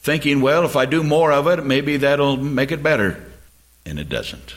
thinking, 0.00 0.40
well, 0.40 0.64
if 0.64 0.74
I 0.74 0.84
do 0.84 1.04
more 1.04 1.30
of 1.30 1.46
it, 1.46 1.64
maybe 1.64 1.98
that'll 1.98 2.38
make 2.38 2.72
it 2.72 2.82
better. 2.82 3.24
And 3.86 4.00
it 4.00 4.08
doesn't. 4.08 4.56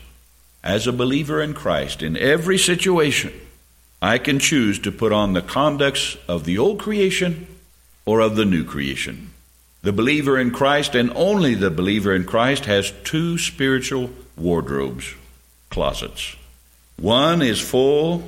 As 0.63 0.85
a 0.85 0.93
believer 0.93 1.41
in 1.41 1.53
Christ, 1.53 2.03
in 2.03 2.15
every 2.15 2.57
situation, 2.57 3.33
I 4.01 4.17
can 4.17 4.39
choose 4.39 4.79
to 4.79 4.91
put 4.91 5.11
on 5.11 5.33
the 5.33 5.41
conducts 5.41 6.17
of 6.27 6.43
the 6.43 6.57
old 6.57 6.79
creation 6.79 7.47
or 8.05 8.19
of 8.19 8.35
the 8.35 8.45
new 8.45 8.63
creation. 8.63 9.31
The 9.81 9.91
believer 9.91 10.37
in 10.37 10.51
Christ, 10.51 10.93
and 10.93 11.11
only 11.15 11.55
the 11.55 11.71
believer 11.71 12.13
in 12.13 12.25
Christ, 12.25 12.65
has 12.65 12.93
two 13.03 13.39
spiritual 13.39 14.11
wardrobes, 14.37 15.15
closets. 15.69 16.35
One 16.97 17.41
is 17.41 17.59
full 17.59 18.23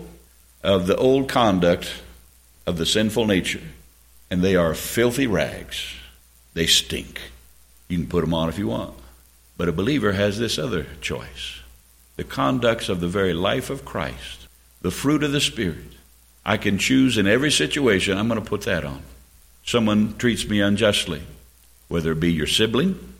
of 0.64 0.88
the 0.88 0.96
old 0.96 1.30
conduct 1.30 1.94
of 2.66 2.78
the 2.78 2.86
sinful 2.86 3.28
nature, 3.28 3.62
and 4.32 4.42
they 4.42 4.56
are 4.56 4.74
filthy 4.74 5.28
rags. 5.28 5.94
They 6.56 6.66
stink. 6.66 7.20
You 7.88 8.00
can 8.00 8.08
put 8.08 8.22
them 8.22 8.34
on 8.34 8.50
if 8.50 8.58
you 8.58 8.68
want. 8.68 8.96
But 9.58 9.70
a 9.70 9.74
believer 9.74 10.14
has 10.14 10.40
this 10.40 10.58
other 10.58 10.88
choice 11.02 11.63
the 12.16 12.24
conducts 12.24 12.90
of 12.90 13.00
the 13.00 13.08
very 13.08 13.34
life 13.34 13.70
of 13.70 13.86
Christ, 13.86 14.48
the 14.82 14.92
fruit 14.92 15.24
of 15.24 15.32
the 15.32 15.42
Spirit. 15.42 15.94
I 16.46 16.58
can 16.58 16.78
choose 16.78 17.18
in 17.18 17.28
every 17.28 17.52
situation, 17.52 18.18
I'm 18.18 18.28
going 18.28 18.42
to 18.42 18.50
put 18.50 18.64
that 18.64 18.84
on. 18.84 19.02
Someone 19.66 20.16
treats 20.18 20.48
me 20.48 20.62
unjustly, 20.62 21.22
whether 21.88 22.12
it 22.12 22.20
be 22.20 22.32
your 22.32 22.48
sibling, 22.48 23.14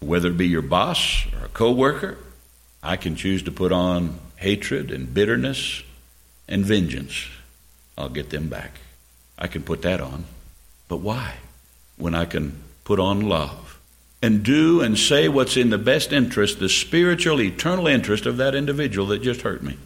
whether 0.00 0.28
it 0.28 0.38
be 0.38 0.46
your 0.46 0.62
boss 0.62 1.26
or 1.34 1.46
a 1.46 1.48
coworker, 1.48 2.18
I 2.82 2.96
can 2.96 3.16
choose 3.16 3.42
to 3.42 3.50
put 3.50 3.72
on 3.72 4.18
hatred 4.36 4.90
and 4.92 5.12
bitterness 5.12 5.82
and 6.46 6.64
vengeance. 6.64 7.26
I'll 7.96 8.08
get 8.08 8.30
them 8.30 8.48
back. 8.48 8.78
I 9.36 9.48
can 9.48 9.62
put 9.62 9.82
that 9.82 10.00
on. 10.00 10.24
But 10.86 10.98
why? 10.98 11.34
When 11.96 12.14
I 12.14 12.24
can 12.24 12.62
put 12.84 13.00
on 13.00 13.28
love 13.28 13.67
and 14.22 14.42
do 14.42 14.80
and 14.80 14.98
say 14.98 15.28
what's 15.28 15.56
in 15.56 15.70
the 15.70 15.78
best 15.78 16.12
interest, 16.12 16.58
the 16.58 16.68
spiritual, 16.68 17.40
eternal 17.40 17.86
interest 17.86 18.26
of 18.26 18.36
that 18.38 18.54
individual 18.54 19.06
that 19.08 19.22
just 19.22 19.42
hurt 19.42 19.62
me. 19.62 19.76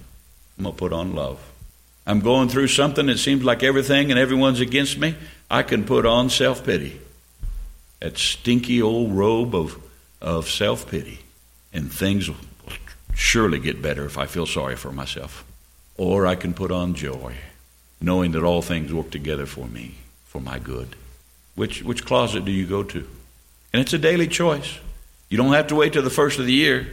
I'm 0.56 0.64
going 0.64 0.74
to 0.74 0.78
put 0.78 0.92
on 0.92 1.14
love. 1.14 1.50
I'm 2.06 2.20
going 2.20 2.48
through 2.48 2.68
something 2.68 3.06
that 3.06 3.18
seems 3.18 3.44
like 3.44 3.62
everything 3.62 4.10
and 4.10 4.18
everyone's 4.18 4.60
against 4.60 4.98
me. 4.98 5.14
I 5.50 5.62
can 5.62 5.84
put 5.84 6.06
on 6.06 6.30
self 6.30 6.64
pity. 6.64 7.00
That 8.00 8.18
stinky 8.18 8.82
old 8.82 9.12
robe 9.12 9.54
of, 9.54 9.80
of 10.20 10.48
self 10.48 10.90
pity. 10.90 11.20
And 11.72 11.92
things 11.92 12.28
will 12.28 12.36
surely 13.14 13.58
get 13.58 13.80
better 13.80 14.04
if 14.04 14.18
I 14.18 14.26
feel 14.26 14.46
sorry 14.46 14.76
for 14.76 14.92
myself. 14.92 15.44
Or 15.96 16.26
I 16.26 16.34
can 16.34 16.54
put 16.54 16.70
on 16.70 16.94
joy, 16.94 17.34
knowing 18.00 18.32
that 18.32 18.42
all 18.42 18.62
things 18.62 18.92
work 18.92 19.10
together 19.10 19.46
for 19.46 19.66
me, 19.66 19.94
for 20.24 20.40
my 20.40 20.58
good. 20.58 20.96
Which, 21.54 21.82
which 21.82 22.04
closet 22.04 22.44
do 22.44 22.50
you 22.50 22.66
go 22.66 22.82
to? 22.82 23.06
And 23.72 23.80
it's 23.80 23.92
a 23.92 23.98
daily 23.98 24.28
choice. 24.28 24.78
You 25.28 25.38
don't 25.38 25.54
have 25.54 25.68
to 25.68 25.74
wait 25.74 25.94
till 25.94 26.02
the 26.02 26.10
first 26.10 26.38
of 26.38 26.46
the 26.46 26.52
year. 26.52 26.86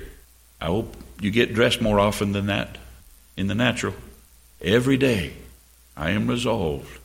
I 0.62 0.68
hope 0.68 0.96
you 1.20 1.32
get 1.32 1.54
dressed 1.54 1.82
more 1.82 2.00
often 2.00 2.32
than 2.32 2.46
that 2.48 2.78
in 3.36 3.48
the 3.48 3.56
natural. 3.56 3.96
Every 4.62 4.98
day, 4.98 5.34
I 5.98 6.12
am 6.12 6.28
resolved 6.28 7.00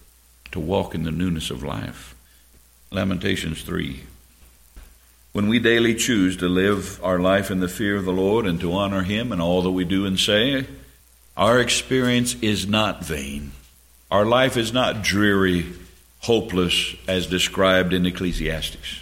to 0.53 0.61
walk 0.61 0.95
in 0.95 1.03
the 1.03 1.11
newness 1.11 1.51
of 1.51 1.63
life. 1.63 2.15
Lamentations 2.91 3.63
3 3.63 4.05
when 5.35 5.49
we 5.49 5.59
daily 5.59 5.97
choose 5.97 6.37
to 6.37 6.49
live 6.49 7.03
our 7.03 7.19
life 7.19 7.51
in 7.51 7.59
the 7.59 7.67
fear 7.67 7.97
of 7.97 8.05
the 8.05 8.13
Lord 8.13 8.47
and 8.47 8.61
to 8.61 8.73
honor 8.73 9.03
Him 9.03 9.33
in 9.33 9.41
all 9.41 9.63
that 9.63 9.73
we 9.73 9.85
do 9.85 10.07
and 10.07 10.17
say, 10.17 10.65
our 11.37 11.59
experience 11.59 12.37
is 12.41 12.69
not 12.69 13.05
vain. 13.05 13.51
Our 14.13 14.25
life 14.25 14.57
is 14.57 14.73
not 14.73 15.03
dreary, 15.03 15.67
hopeless, 16.21 16.95
as 17.09 17.27
described 17.27 17.93
in 17.93 18.07
Ecclesiastes. 18.07 19.01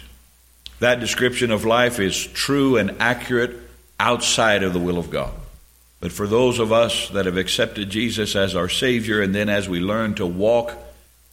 That 0.83 0.99
description 0.99 1.49
of 1.51 1.63
life 1.63 2.01
is 2.01 2.27
true 2.27 2.75
and 2.75 2.97
accurate 2.99 3.55
outside 4.01 4.63
of 4.63 4.73
the 4.73 4.81
will 4.81 4.97
of 4.97 5.09
God. 5.09 5.31
But 6.01 6.11
for 6.11 6.27
those 6.27 6.59
of 6.59 6.73
us 6.73 7.07
that 7.11 7.25
have 7.25 7.37
accepted 7.37 7.89
Jesus 7.89 8.35
as 8.35 8.53
our 8.53 8.67
Savior, 8.67 9.21
and 9.21 9.33
then 9.33 9.47
as 9.47 9.69
we 9.69 9.79
learn 9.79 10.15
to 10.15 10.25
walk 10.25 10.75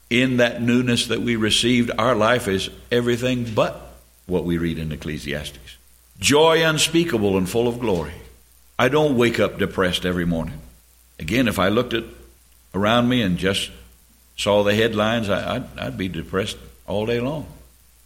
in 0.08 0.36
that 0.36 0.62
newness 0.62 1.08
that 1.08 1.22
we 1.22 1.34
received, 1.34 1.90
our 1.98 2.14
life 2.14 2.46
is 2.46 2.70
everything 2.92 3.44
but 3.52 3.92
what 4.26 4.44
we 4.44 4.56
read 4.56 4.78
in 4.78 4.92
Ecclesiastes. 4.92 5.78
Joy 6.20 6.64
unspeakable 6.64 7.36
and 7.36 7.50
full 7.50 7.66
of 7.66 7.80
glory. 7.80 8.14
I 8.78 8.88
don't 8.88 9.16
wake 9.16 9.40
up 9.40 9.58
depressed 9.58 10.06
every 10.06 10.26
morning. 10.26 10.60
Again, 11.18 11.48
if 11.48 11.58
I 11.58 11.70
looked 11.70 11.94
at 11.94 12.04
around 12.72 13.08
me 13.08 13.20
and 13.20 13.36
just 13.36 13.72
saw 14.36 14.62
the 14.62 14.76
headlines, 14.76 15.28
I, 15.28 15.58
would 15.58 15.68
I'd 15.76 15.98
be 15.98 16.08
depressed 16.08 16.56
all 16.86 17.04
day 17.04 17.18
long. 17.18 17.48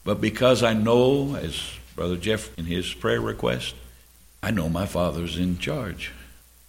But 0.05 0.21
because 0.21 0.63
I 0.63 0.75
know, 0.75 1.35
as 1.35 1.61
Brother 1.97 2.17
Jeff 2.17 2.57
in 2.59 2.67
his 2.67 2.93
prayer 2.93 3.21
request, 3.21 3.75
I 4.43 4.51
know 4.51 4.69
my 4.69 4.85
Father's 4.85 5.39
in 5.39 5.59
charge. 5.59 6.13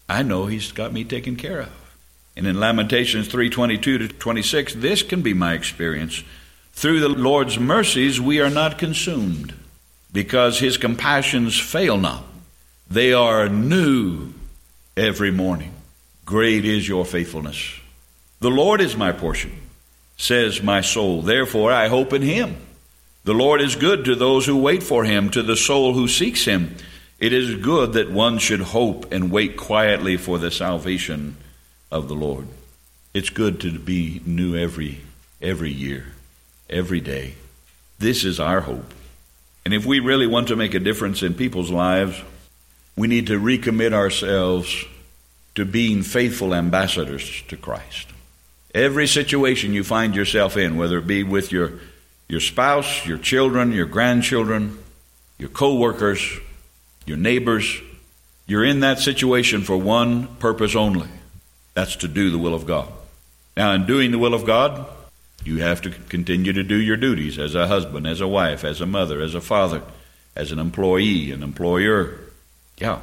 I 0.07 0.23
know 0.23 0.45
He's 0.45 0.71
got 0.71 0.93
me 0.93 1.03
taken 1.03 1.35
care 1.35 1.61
of. 1.61 1.71
And 2.37 2.47
in 2.47 2.59
Lamentations 2.59 3.27
3:22 3.27 3.81
to 3.81 4.07
26, 4.07 4.75
this 4.75 5.03
can 5.03 5.21
be 5.21 5.33
my 5.33 5.53
experience. 5.53 6.23
Through 6.73 6.99
the 6.99 7.09
Lord's 7.09 7.57
mercies 7.57 8.19
we 8.19 8.39
are 8.39 8.49
not 8.49 8.77
consumed, 8.77 9.53
because 10.11 10.59
his 10.59 10.77
compassions 10.77 11.59
fail 11.59 11.97
not. 11.97 12.23
They 12.89 13.13
are 13.13 13.49
new 13.49 14.33
every 14.95 15.31
morning. 15.31 15.73
Great 16.25 16.65
is 16.65 16.87
your 16.87 17.05
faithfulness. 17.05 17.79
The 18.39 18.49
Lord 18.49 18.81
is 18.81 18.95
my 18.95 19.11
portion, 19.11 19.53
says 20.17 20.61
my 20.61 20.81
soul. 20.81 21.21
Therefore 21.21 21.71
I 21.71 21.87
hope 21.87 22.13
in 22.13 22.21
him. 22.21 22.57
The 23.25 23.33
Lord 23.33 23.59
is 23.59 23.75
good 23.75 24.05
to 24.05 24.15
those 24.15 24.45
who 24.45 24.57
wait 24.57 24.83
for 24.83 25.03
him, 25.03 25.29
to 25.31 25.43
the 25.43 25.57
soul 25.57 25.93
who 25.93 26.07
seeks 26.07 26.45
him. 26.45 26.75
It 27.19 27.33
is 27.33 27.55
good 27.55 27.93
that 27.93 28.11
one 28.11 28.38
should 28.38 28.61
hope 28.61 29.11
and 29.11 29.31
wait 29.31 29.57
quietly 29.57 30.15
for 30.15 30.38
the 30.38 30.51
salvation 30.51 31.35
of 31.91 32.07
the 32.07 32.13
Lord. 32.13 32.47
It's 33.13 33.29
good 33.29 33.59
to 33.61 33.77
be 33.77 34.21
new 34.25 34.55
every 34.55 35.01
every 35.41 35.71
year 35.71 36.13
every 36.69 36.99
day. 36.99 37.35
This 37.99 38.23
is 38.23 38.39
our 38.39 38.61
hope. 38.61 38.93
And 39.63 39.73
if 39.73 39.85
we 39.85 39.99
really 39.99 40.27
want 40.27 40.49
to 40.49 40.55
make 40.55 40.73
a 40.73 40.79
difference 40.79 41.23
in 41.23 41.33
people's 41.33 41.71
lives, 41.71 42.21
we 42.95 43.07
need 43.07 43.27
to 43.27 43.39
recommit 43.39 43.93
ourselves 43.93 44.85
to 45.55 45.65
being 45.65 46.03
faithful 46.03 46.53
ambassadors 46.53 47.41
to 47.47 47.57
Christ. 47.57 48.09
Every 48.73 49.07
situation 49.07 49.73
you 49.73 49.83
find 49.83 50.15
yourself 50.15 50.57
in, 50.57 50.77
whether 50.77 50.97
it 50.97 51.07
be 51.07 51.23
with 51.23 51.51
your, 51.51 51.73
your 52.27 52.39
spouse, 52.39 53.05
your 53.05 53.17
children, 53.17 53.71
your 53.71 53.85
grandchildren, 53.85 54.77
your 55.38 55.49
co-workers, 55.49 56.39
your 57.05 57.17
neighbors, 57.17 57.81
you're 58.47 58.63
in 58.63 58.81
that 58.81 58.99
situation 58.99 59.61
for 59.61 59.77
one 59.77 60.27
purpose 60.38 60.75
only. 60.75 61.09
That's 61.73 61.95
to 61.97 62.07
do 62.07 62.29
the 62.29 62.38
will 62.38 62.53
of 62.53 62.65
God. 62.65 62.91
Now, 63.57 63.73
in 63.73 63.85
doing 63.85 64.11
the 64.11 64.19
will 64.19 64.33
of 64.33 64.45
God, 64.45 64.85
you 65.43 65.59
have 65.59 65.81
to 65.81 65.91
continue 65.91 66.53
to 66.53 66.63
do 66.63 66.75
your 66.75 66.97
duties 66.97 67.38
as 67.38 67.53
a 67.53 67.67
husband, 67.67 68.07
as 68.07 68.21
a 68.21 68.27
wife, 68.27 68.63
as 68.63 68.81
a 68.81 68.85
mother, 68.85 69.21
as 69.21 69.35
a 69.35 69.41
father, 69.41 69.81
as 70.35 70.51
an 70.51 70.59
employee, 70.59 71.31
an 71.31 71.43
employer. 71.43 72.19
Yeah, 72.77 72.99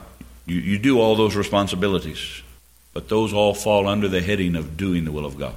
You, 0.46 0.56
you 0.56 0.78
do 0.78 1.00
all 1.00 1.14
those 1.14 1.36
responsibilities, 1.36 2.42
but 2.92 3.08
those 3.08 3.32
all 3.32 3.54
fall 3.54 3.86
under 3.86 4.08
the 4.08 4.20
heading 4.20 4.56
of 4.56 4.76
doing 4.76 5.04
the 5.04 5.12
will 5.12 5.24
of 5.24 5.38
God. 5.38 5.54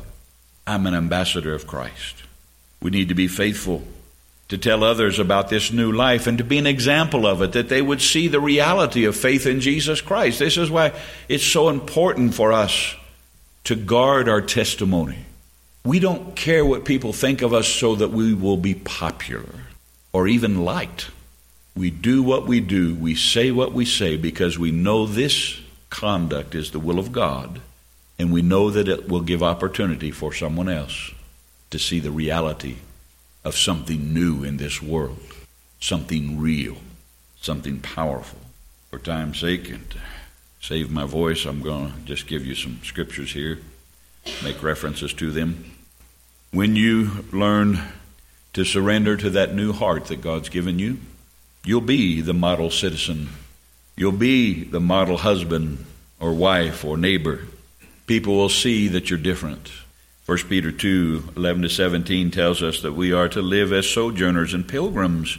I'm 0.68 0.86
an 0.86 0.94
ambassador 0.94 1.54
of 1.54 1.68
Christ. 1.68 2.24
We 2.86 2.92
need 2.92 3.10
to 3.10 3.16
be 3.16 3.28
faithful 3.28 3.82
to 4.48 4.60
tell 4.60 4.84
others 4.84 5.18
about 5.18 5.50
this 5.50 5.72
new 5.72 5.92
life 5.92 6.28
and 6.28 6.38
to 6.38 6.44
be 6.44 6.60
an 6.60 6.68
example 6.68 7.26
of 7.26 7.42
it, 7.42 7.54
that 7.54 7.68
they 7.68 7.82
would 7.82 8.00
see 8.00 8.28
the 8.28 8.40
reality 8.40 9.06
of 9.06 9.16
faith 9.16 9.48
in 9.48 9.60
Jesus 9.60 10.02
Christ. 10.02 10.38
This 10.38 10.56
is 10.56 10.70
why 10.70 10.94
it's 11.28 11.44
so 11.44 11.70
important 11.70 12.36
for 12.36 12.54
us 12.54 12.94
to 13.64 13.76
guard 13.76 14.30
our 14.30 14.40
testimony. 14.40 15.26
We 15.84 16.00
don't 16.00 16.36
care 16.36 16.64
what 16.64 16.86
people 16.86 17.12
think 17.12 17.42
of 17.42 17.56
us 17.56 17.68
so 17.68 17.96
that 17.96 18.12
we 18.12 18.36
will 18.36 18.56
be 18.56 18.76
popular 18.76 19.50
or 20.14 20.28
even 20.28 20.64
liked. 20.64 21.10
We 21.76 21.90
do 21.90 22.22
what 22.22 22.46
we 22.46 22.60
do, 22.60 22.94
we 22.94 23.16
say 23.16 23.50
what 23.50 23.74
we 23.74 23.86
say 23.86 24.16
because 24.16 24.60
we 24.60 24.70
know 24.70 25.08
this 25.08 25.60
conduct 25.90 26.54
is 26.54 26.70
the 26.70 26.78
will 26.80 27.00
of 27.00 27.12
God, 27.12 27.62
and 28.20 28.32
we 28.32 28.44
know 28.44 28.70
that 28.70 28.88
it 28.88 29.10
will 29.10 29.22
give 29.22 29.42
opportunity 29.42 30.12
for 30.12 30.32
someone 30.32 30.70
else 30.70 31.15
to 31.70 31.80
see 31.80 32.00
the 32.00 32.12
reality 32.12 32.78
of 33.44 33.56
something 33.56 34.14
new 34.14 34.44
in 34.44 34.58
this 34.58 34.82
world, 34.82 35.20
something 35.80 36.40
real, 36.40 36.78
something 37.40 37.80
powerful. 37.80 38.40
For 38.90 39.00
time's 39.00 39.40
sake 39.40 39.70
and 39.70 39.86
save 40.62 40.90
my 40.90 41.06
voice, 41.06 41.46
I'm 41.46 41.62
going 41.62 41.92
to 41.92 42.00
just 42.06 42.28
give 42.28 42.46
you 42.46 42.56
some 42.56 42.80
scriptures 42.84 43.34
here, 43.34 43.60
make 44.44 44.64
references 44.64 45.14
to 45.14 45.32
them. 45.32 45.72
When 46.52 46.76
you 46.76 47.26
learn 47.32 47.80
to 48.54 48.64
surrender 48.64 49.18
to 49.18 49.30
that 49.32 49.54
new 49.54 49.74
heart 49.74 50.06
that 50.06 50.22
God's 50.22 50.50
given 50.50 50.80
you, 50.80 51.00
you'll 51.66 51.82
be 51.82 52.22
the 52.22 52.34
model 52.34 52.72
citizen. 52.72 53.30
You'll 53.98 54.14
be 54.14 54.64
the 54.64 54.80
model 54.80 55.18
husband 55.18 55.86
or 56.20 56.34
wife 56.34 56.86
or 56.86 56.98
neighbor. 56.98 57.42
People 58.08 58.38
will 58.38 58.50
see 58.50 58.88
that 58.88 59.10
you're 59.10 59.20
different. 59.20 59.72
1 60.26 60.38
Peter 60.50 60.72
2 60.72 61.34
11 61.38 61.62
to 61.62 61.70
17 61.70 62.32
tells 62.32 62.64
us 62.64 62.82
that 62.82 62.94
we 62.94 63.14
are 63.14 63.30
to 63.30 63.42
live 63.42 63.72
as 63.72 63.88
sojourners 63.88 64.56
and 64.56 64.68
pilgrims 64.68 65.38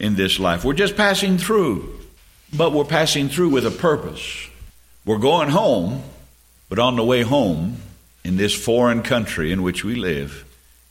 in 0.00 0.16
this 0.16 0.40
life. 0.40 0.64
We're 0.64 0.72
just 0.72 0.96
passing 0.96 1.38
through, 1.38 2.00
but 2.52 2.72
we're 2.72 2.84
passing 2.84 3.28
through 3.28 3.50
with 3.50 3.64
a 3.64 3.70
purpose. 3.70 4.48
We're 5.04 5.18
going 5.18 5.50
home, 5.50 6.02
but 6.68 6.80
on 6.80 6.96
the 6.96 7.04
way 7.04 7.22
home, 7.22 7.76
in 8.24 8.36
this 8.36 8.54
foreign 8.54 9.02
country 9.02 9.52
in 9.52 9.62
which 9.62 9.84
we 9.84 9.94
live, 9.94 10.44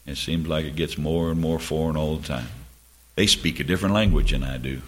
it 0.05 0.15
seems 0.15 0.47
like 0.47 0.65
it 0.65 0.77
gets 0.77 0.97
more 0.97 1.29
and 1.29 1.39
more 1.39 1.59
foreign 1.59 1.97
all 1.97 2.15
the 2.15 2.27
time. 2.27 2.47
They 3.15 3.27
speak 3.27 3.59
a 3.59 3.65
different 3.65 3.93
language 3.93 4.31
than 4.31 4.43
I 4.43 4.57
do, 4.57 4.81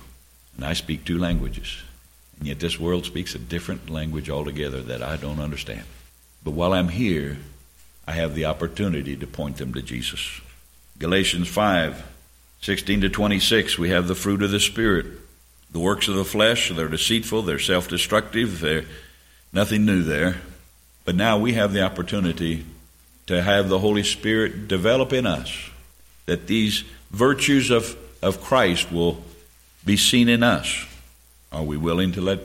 and 0.56 0.65
I 0.65 0.73
speak 0.73 1.04
two 1.04 1.19
languages. 1.19 1.84
And 2.38 2.47
yet 2.47 2.62
this 2.62 2.80
world 2.80 3.06
speaks 3.06 3.36
a 3.36 3.39
different 3.39 3.89
language 3.89 4.30
altogether 4.30 4.82
that 4.84 5.04
I 5.04 5.17
don't 5.17 5.41
understand. 5.41 5.84
But 6.41 6.52
while 6.52 6.73
I'm 6.73 6.88
here, 6.88 7.38
I 8.10 8.13
have 8.13 8.34
the 8.34 8.45
opportunity 8.45 9.15
to 9.15 9.28
point 9.28 9.58
them 9.58 9.72
to 9.76 9.84
Jesus. 9.84 10.41
Galatians 10.98 11.48
5 11.48 12.08
16 12.62 13.02
to 13.02 13.10
26, 13.10 13.78
we 13.78 13.91
have 13.91 14.08
the 14.08 14.15
fruit 14.15 14.41
of 14.41 14.50
the 14.50 14.60
Spirit. 14.60 15.06
The 15.72 15.80
works 15.80 16.08
of 16.08 16.15
the 16.15 16.26
flesh, 16.26 16.72
they're 16.72 16.88
deceitful, 16.88 17.43
they're 17.43 17.60
self 17.60 17.88
destructive, 17.88 18.62
they're 18.62 18.86
nothing 19.54 19.86
new 19.86 20.02
there. 20.02 20.38
But 21.06 21.15
now 21.17 21.38
we 21.38 21.54
have 21.54 21.72
the 21.72 21.84
opportunity 21.84 22.65
to 23.28 23.43
have 23.43 23.69
the 23.69 23.78
Holy 23.78 24.02
Spirit 24.02 24.67
develop 24.67 25.13
in 25.13 25.28
us, 25.28 25.69
that 26.26 26.48
these 26.48 26.86
virtues 27.12 27.69
of, 27.69 27.95
of 28.24 28.41
Christ 28.41 28.91
will 28.91 29.24
be 29.86 29.98
seen 29.98 30.30
in 30.30 30.41
us. 30.41 30.84
Are 31.52 31.63
we 31.63 31.78
willing 31.78 32.13
to 32.13 32.22
let 32.22 32.39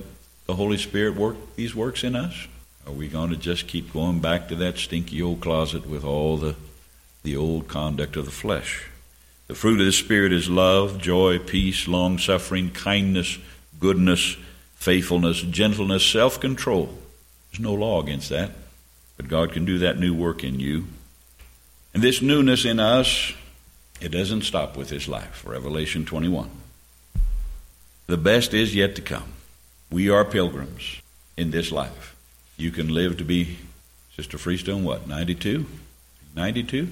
the 0.45 0.57
Holy 0.57 0.77
Spirit 0.77 1.17
work 1.17 1.37
these 1.57 1.75
works 1.75 2.05
in 2.05 2.15
us? 2.15 2.49
Are 2.87 2.93
we 2.93 3.09
going 3.09 3.31
to 3.31 3.37
just 3.37 3.67
keep 3.67 3.93
going 3.93 4.21
back 4.21 4.49
to 4.49 4.57
that 4.57 4.77
stinky 4.79 5.23
old 5.23 5.41
closet 5.41 5.89
with 5.89 6.05
all 6.05 6.37
the, 6.37 6.55
the 7.23 7.37
old 7.37 7.67
conduct 7.67 8.17
of 8.17 8.27
the 8.27 8.31
flesh? 8.31 8.89
The 9.47 9.55
fruit 9.55 9.81
of 9.81 9.87
the 9.87 9.93
Spirit 9.93 10.33
is 10.33 10.51
love, 10.51 10.99
joy, 10.99 11.39
peace, 11.39 11.89
long 11.89 12.19
suffering, 12.19 12.71
kindness, 12.71 13.39
goodness, 13.81 14.37
faithfulness, 14.75 15.41
gentleness, 15.41 16.05
self 16.05 16.41
control. 16.41 16.91
There's 17.51 17.61
no 17.61 17.75
law 17.75 18.03
against 18.03 18.29
that. 18.31 18.51
But 19.17 19.29
God 19.29 19.53
can 19.53 19.65
do 19.65 19.79
that 19.79 19.99
new 19.99 20.15
work 20.15 20.43
in 20.45 20.61
you. 20.61 20.87
And 21.93 22.03
this 22.03 22.21
newness 22.21 22.65
in 22.65 22.81
us, 22.81 23.33
it 24.01 24.09
doesn't 24.09 24.43
stop 24.43 24.77
with 24.77 24.89
this 24.89 25.07
life. 25.07 25.45
Revelation 25.47 26.05
21. 26.05 26.51
The 28.07 28.17
best 28.17 28.53
is 28.53 28.75
yet 28.75 28.97
to 28.97 29.03
come. 29.03 29.33
We 29.91 30.11
are 30.11 30.25
pilgrims 30.25 31.01
in 31.37 31.51
this 31.51 31.71
life. 31.71 32.14
You 32.57 32.71
can 32.71 32.89
live 32.89 33.19
to 33.19 33.25
be, 33.25 33.59
Sister 34.15 34.39
Freestone, 34.39 34.85
what, 34.85 35.09
92? 35.09 35.67
92? 36.37 36.89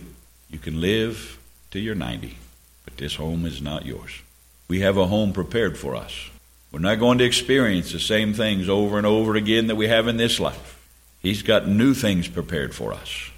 You 0.50 0.58
can 0.58 0.80
live 0.80 1.38
till 1.70 1.82
you're 1.82 1.94
90, 1.94 2.36
but 2.84 2.96
this 2.96 3.16
home 3.16 3.46
is 3.46 3.62
not 3.62 3.86
yours. 3.86 4.22
We 4.68 4.80
have 4.80 4.96
a 4.96 5.06
home 5.06 5.32
prepared 5.32 5.78
for 5.78 5.94
us. 5.94 6.30
We're 6.72 6.80
not 6.80 6.98
going 6.98 7.18
to 7.18 7.24
experience 7.24 7.92
the 7.92 8.00
same 8.00 8.32
things 8.34 8.68
over 8.68 8.98
and 8.98 9.06
over 9.06 9.36
again 9.36 9.66
that 9.66 9.76
we 9.76 9.88
have 9.88 10.08
in 10.08 10.16
this 10.16 10.40
life. 10.40 10.80
He's 11.20 11.42
got 11.42 11.68
new 11.68 11.94
things 11.94 12.26
prepared 12.28 12.74
for 12.74 12.92
us. 12.92 13.30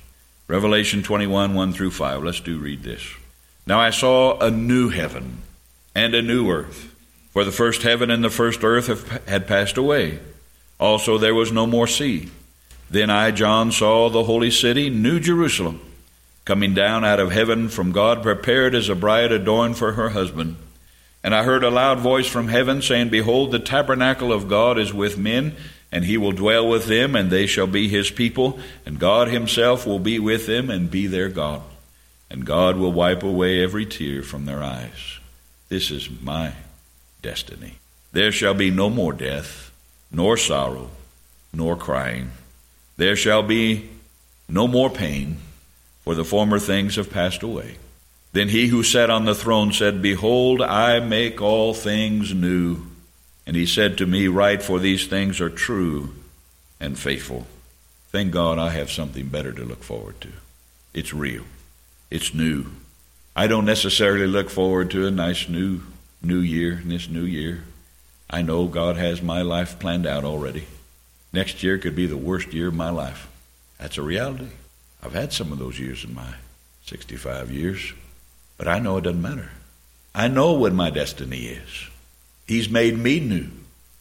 Revelation 0.49 1.03
21, 1.03 1.55
1 1.55 1.73
through 1.73 1.91
5. 1.91 2.23
Let's 2.23 2.41
do 2.41 2.59
read 2.59 2.83
this. 2.83 3.03
Now 3.67 3.81
I 3.81 3.91
saw 3.91 4.39
a 4.39 4.51
new 4.51 4.89
heaven 4.89 5.43
and 5.95 6.15
a 6.15 6.23
new 6.23 6.51
earth, 6.51 6.95
for 7.33 7.45
the 7.45 7.53
first 7.53 7.83
heaven 7.83 8.11
and 8.11 8.23
the 8.23 8.31
first 8.31 8.63
earth 8.63 8.87
have, 8.87 9.27
had 9.27 9.47
passed 9.47 9.77
away. 9.77 10.21
Also 10.79 11.19
there 11.19 11.35
was 11.35 11.53
no 11.53 11.67
more 11.67 11.87
sea. 11.87 12.31
Then 12.91 13.11
I, 13.11 13.31
John, 13.31 13.73
saw 13.73 14.09
the 14.09 14.25
holy 14.25 14.51
city, 14.51 14.91
New 14.91 15.21
Jerusalem, 15.21 15.81
coming 16.45 16.75
down 16.75 17.05
out 17.05 17.21
of 17.21 17.33
heaven 17.33 17.69
from 17.69 17.93
God, 17.93 18.23
prepared 18.23 18.75
as 18.75 18.89
a 18.89 18.95
bride 18.95 19.33
adorned 19.33 19.77
for 19.77 19.93
her 19.93 20.11
husband. 20.11 20.57
And 21.23 21.35
I 21.35 21.45
heard 21.45 21.65
a 21.65 21.71
loud 21.71 22.01
voice 22.01 22.27
from 22.27 22.49
heaven 22.49 22.83
saying, 22.83 23.09
Behold, 23.09 23.51
the 23.51 23.59
tabernacle 23.59 24.33
of 24.33 24.49
God 24.49 24.79
is 24.79 24.93
with 24.93 25.17
men 25.17 25.57
and 25.95 26.05
he 26.05 26.19
will 26.19 26.33
dwell 26.33 26.69
with 26.69 26.87
them, 26.87 27.15
and 27.15 27.31
they 27.31 27.47
shall 27.47 27.69
be 27.69 27.89
his 27.89 28.11
people, 28.11 28.59
and 28.85 28.99
God 28.99 29.29
himself 29.29 29.87
will 29.87 30.01
be 30.01 30.19
with 30.19 30.45
them 30.45 30.69
and 30.69 30.91
be 30.91 31.07
their 31.07 31.29
God. 31.29 31.63
And 32.29 32.45
God 32.45 32.77
will 32.77 32.91
wipe 32.91 33.23
away 33.23 33.63
every 33.63 33.87
tear 33.87 34.25
from 34.25 34.45
their 34.45 34.61
eyes. 34.61 35.21
This 35.69 35.93
is 35.93 36.11
my 36.21 36.55
destiny. 37.23 37.75
There 38.11 38.33
shall 38.33 38.55
be 38.55 38.73
no 38.73 38.91
more 38.91 39.13
death, 39.13 39.71
nor 40.15 40.37
sorrow, 40.37 40.89
nor 41.53 41.77
crying. 41.77 42.31
There 42.97 43.17
shall 43.17 43.43
be 43.43 43.91
no 44.49 44.69
more 44.69 44.89
pain, 44.89 45.39
for 46.03 46.15
the 46.15 46.25
former 46.25 46.59
things 46.59 46.97
have 46.97 47.11
passed 47.11 47.43
away. 47.43 47.77
Then 48.33 48.49
he 48.49 48.69
who 48.69 48.83
sat 48.83 49.11
on 49.11 49.25
the 49.25 49.35
throne 49.35 49.73
said, 49.73 50.01
Behold, 50.01 50.63
I 50.63 51.01
make 51.01 51.43
all 51.43 51.75
things 51.75 52.33
new. 52.33 52.83
And 53.47 53.57
he 53.57 53.67
said 53.67 53.99
to 53.99 54.07
me, 54.07 54.29
Write, 54.29 54.63
for 54.63 54.79
these 54.79 55.07
things 55.07 55.41
are 55.41 55.51
true 55.51 56.15
and 56.81 56.99
faithful. 56.99 57.47
Thank 58.11 58.33
God 58.33 58.59
I 58.59 58.71
have 58.71 58.91
something 58.91 59.29
better 59.29 59.53
to 59.53 59.65
look 59.65 59.83
forward 59.83 60.21
to. 60.21 60.31
It's 60.93 61.13
real, 61.13 61.45
it's 62.11 62.33
new. 62.33 62.67
I 63.35 63.49
don't 63.49 63.65
necessarily 63.65 64.29
look 64.29 64.49
forward 64.49 64.93
to 64.93 65.07
a 65.07 65.11
nice 65.11 65.49
new 65.49 65.81
new 66.23 66.39
year 66.39 66.81
in 66.81 66.89
this 66.89 67.09
new 67.09 67.25
year. 67.25 67.65
I 68.35 68.43
know 68.43 68.67
God 68.67 68.97
has 68.97 69.23
my 69.23 69.43
life 69.43 69.79
planned 69.79 70.07
out 70.09 70.25
already. 70.25 70.65
Next 71.33 71.63
year 71.63 71.79
could 71.79 71.95
be 71.95 72.07
the 72.07 72.17
worst 72.17 72.53
year 72.53 72.67
of 72.67 72.75
my 72.75 72.91
life. 72.91 73.29
That's 73.79 73.97
a 73.97 74.03
reality. 74.03 74.49
I've 75.01 75.13
had 75.13 75.33
some 75.33 75.53
of 75.53 75.61
those 75.61 75.79
years 75.79 76.03
in 76.03 76.17
my 76.17 76.35
65 76.85 77.53
years, 77.53 77.93
but 78.59 78.67
I 78.67 78.81
know 78.81 78.97
it 78.97 79.03
doesn't 79.03 79.23
matter. 79.23 79.51
I 80.17 80.27
know 80.27 80.55
what 80.55 80.73
my 80.73 80.91
destiny 80.91 81.43
is. 81.45 81.89
He's 82.45 82.69
made 82.69 82.99
me 82.99 83.21
new. 83.21 83.47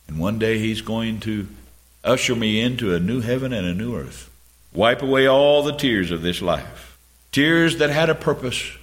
And 0.08 0.17
one 0.17 0.39
day 0.39 0.58
He's 0.58 0.82
going 0.82 1.19
to 1.19 1.48
usher 2.04 2.36
me 2.36 2.60
into 2.60 2.96
a 2.96 3.00
new 3.00 3.22
heaven 3.22 3.54
and 3.54 3.67
a 3.67 3.74
new 3.76 3.96
earth. 3.96 4.32
Wipe 4.74 5.04
away 5.04 5.28
all 5.28 5.62
the 5.62 5.78
tears 5.78 6.10
of 6.10 6.24
this 6.24 6.41
life. 6.41 6.98
Tears 7.32 7.78
that 7.78 7.91
had 7.91 8.10
a 8.10 8.15
purpose. 8.15 8.78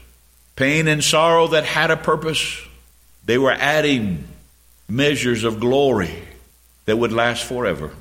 Pain 0.54 0.86
and 0.86 1.02
sorrow 1.02 1.48
that 1.48 1.64
had 1.64 1.90
a 1.90 1.96
purpose. 1.96 2.56
They 3.24 3.36
were 3.36 3.50
adding 3.50 4.28
measures 4.90 5.44
of 5.44 5.61
glory 5.61 6.22
that 6.87 6.96
would 6.96 7.12
last 7.12 7.44
forever. 7.44 7.92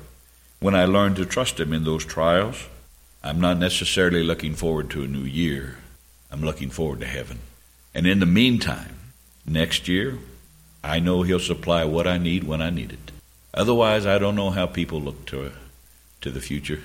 When 0.58 0.74
I 0.74 0.84
learned 0.84 1.16
to 1.16 1.24
trust 1.24 1.60
Him 1.60 1.72
in 1.72 1.84
those 1.84 2.04
trials, 2.04 2.66
I'm 3.22 3.40
not 3.40 3.58
necessarily 3.58 4.22
looking 4.22 4.54
forward 4.54 4.90
to 4.90 5.04
a 5.04 5.06
new 5.08 5.22
year. 5.22 5.76
I'm 6.30 6.42
looking 6.42 6.70
forward 6.70 7.00
to 7.00 7.06
heaven. 7.06 7.38
And 7.94 8.06
in 8.06 8.20
the 8.20 8.26
meantime, 8.26 8.96
next 9.46 9.88
year, 9.88 10.18
I 10.82 11.00
know 11.00 11.22
He'll 11.22 11.38
supply 11.38 11.84
what 11.84 12.06
I 12.06 12.18
need 12.18 12.44
when 12.44 12.60
I 12.60 12.70
need 12.70 12.92
it. 12.92 13.12
Otherwise, 13.54 14.06
I 14.06 14.18
don't 14.18 14.36
know 14.36 14.50
how 14.50 14.66
people 14.66 15.00
look 15.00 15.26
to, 15.26 15.52
to 16.20 16.30
the 16.30 16.40
future. 16.40 16.82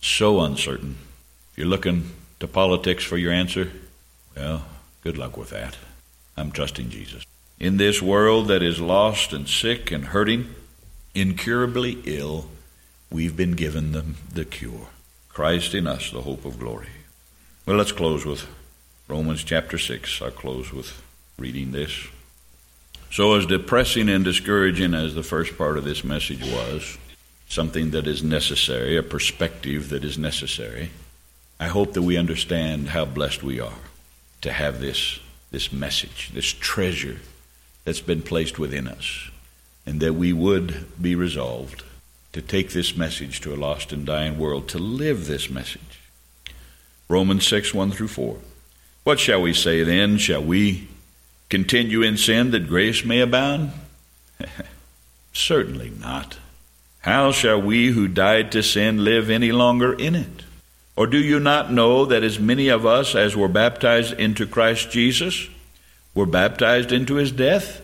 So 0.00 0.40
uncertain. 0.40 0.96
If 1.52 1.58
you're 1.58 1.66
looking 1.66 2.10
to 2.40 2.46
politics 2.46 3.04
for 3.04 3.16
your 3.16 3.32
answer, 3.32 3.70
well, 4.36 4.64
good 5.02 5.18
luck 5.18 5.36
with 5.36 5.50
that. 5.50 5.76
I'm 6.36 6.50
trusting 6.50 6.90
Jesus. 6.90 7.24
In 7.58 7.76
this 7.76 8.02
world 8.02 8.48
that 8.48 8.62
is 8.62 8.80
lost 8.80 9.32
and 9.32 9.48
sick 9.48 9.90
and 9.90 10.06
hurting, 10.06 10.54
incurably 11.14 12.02
ill, 12.04 12.48
we've 13.10 13.36
been 13.36 13.52
given 13.52 13.92
the, 13.92 14.04
the 14.32 14.44
cure. 14.44 14.88
Christ 15.28 15.74
in 15.74 15.86
us, 15.86 16.10
the 16.10 16.22
hope 16.22 16.44
of 16.44 16.58
glory. 16.58 16.88
Well, 17.66 17.76
let's 17.76 17.92
close 17.92 18.26
with 18.26 18.46
Romans 19.08 19.44
chapter 19.44 19.78
6. 19.78 20.20
I'll 20.20 20.30
close 20.30 20.72
with 20.72 21.02
reading 21.38 21.72
this. 21.72 22.06
So, 23.10 23.34
as 23.34 23.46
depressing 23.46 24.08
and 24.08 24.24
discouraging 24.24 24.92
as 24.92 25.14
the 25.14 25.22
first 25.22 25.56
part 25.56 25.78
of 25.78 25.84
this 25.84 26.02
message 26.02 26.42
was, 26.42 26.98
something 27.48 27.92
that 27.92 28.06
is 28.06 28.22
necessary, 28.22 28.96
a 28.96 29.02
perspective 29.02 29.90
that 29.90 30.04
is 30.04 30.18
necessary, 30.18 30.90
I 31.60 31.68
hope 31.68 31.92
that 31.92 32.02
we 32.02 32.16
understand 32.16 32.88
how 32.88 33.04
blessed 33.04 33.44
we 33.44 33.60
are 33.60 33.78
to 34.40 34.52
have 34.52 34.80
this, 34.80 35.20
this 35.52 35.72
message, 35.72 36.30
this 36.34 36.52
treasure 36.52 37.18
that's 37.84 38.00
been 38.00 38.22
placed 38.22 38.58
within 38.58 38.88
us, 38.88 39.30
and 39.86 40.00
that 40.00 40.14
we 40.14 40.32
would 40.32 40.86
be 41.00 41.14
resolved 41.14 41.84
to 42.32 42.42
take 42.42 42.70
this 42.70 42.96
message 42.96 43.40
to 43.40 43.54
a 43.54 43.56
lost 43.56 43.92
and 43.92 44.04
dying 44.04 44.38
world, 44.38 44.68
to 44.68 44.78
live 44.78 45.26
this 45.26 45.48
message. 45.48 46.00
Romans 47.08 47.46
6 47.46 47.72
1 47.74 47.92
through 47.92 48.08
4. 48.08 48.38
What 49.04 49.20
shall 49.20 49.42
we 49.42 49.52
say 49.52 49.84
then? 49.84 50.18
Shall 50.18 50.42
we 50.42 50.88
continue 51.50 52.02
in 52.02 52.16
sin 52.16 52.50
that 52.52 52.68
grace 52.68 53.04
may 53.04 53.20
abound? 53.20 53.72
Certainly 55.32 55.92
not. 56.00 56.38
How 57.00 57.32
shall 57.32 57.60
we 57.60 57.88
who 57.88 58.08
died 58.08 58.50
to 58.52 58.62
sin 58.62 59.04
live 59.04 59.28
any 59.28 59.52
longer 59.52 59.92
in 59.92 60.14
it? 60.14 60.44
Or 60.96 61.06
do 61.06 61.18
you 61.18 61.38
not 61.38 61.72
know 61.72 62.06
that 62.06 62.22
as 62.22 62.38
many 62.38 62.68
of 62.68 62.86
us 62.86 63.14
as 63.14 63.36
were 63.36 63.48
baptized 63.48 64.14
into 64.14 64.46
Christ 64.46 64.90
Jesus 64.90 65.48
were 66.14 66.26
baptized 66.26 66.92
into 66.92 67.14
his 67.14 67.32
death? 67.32 67.80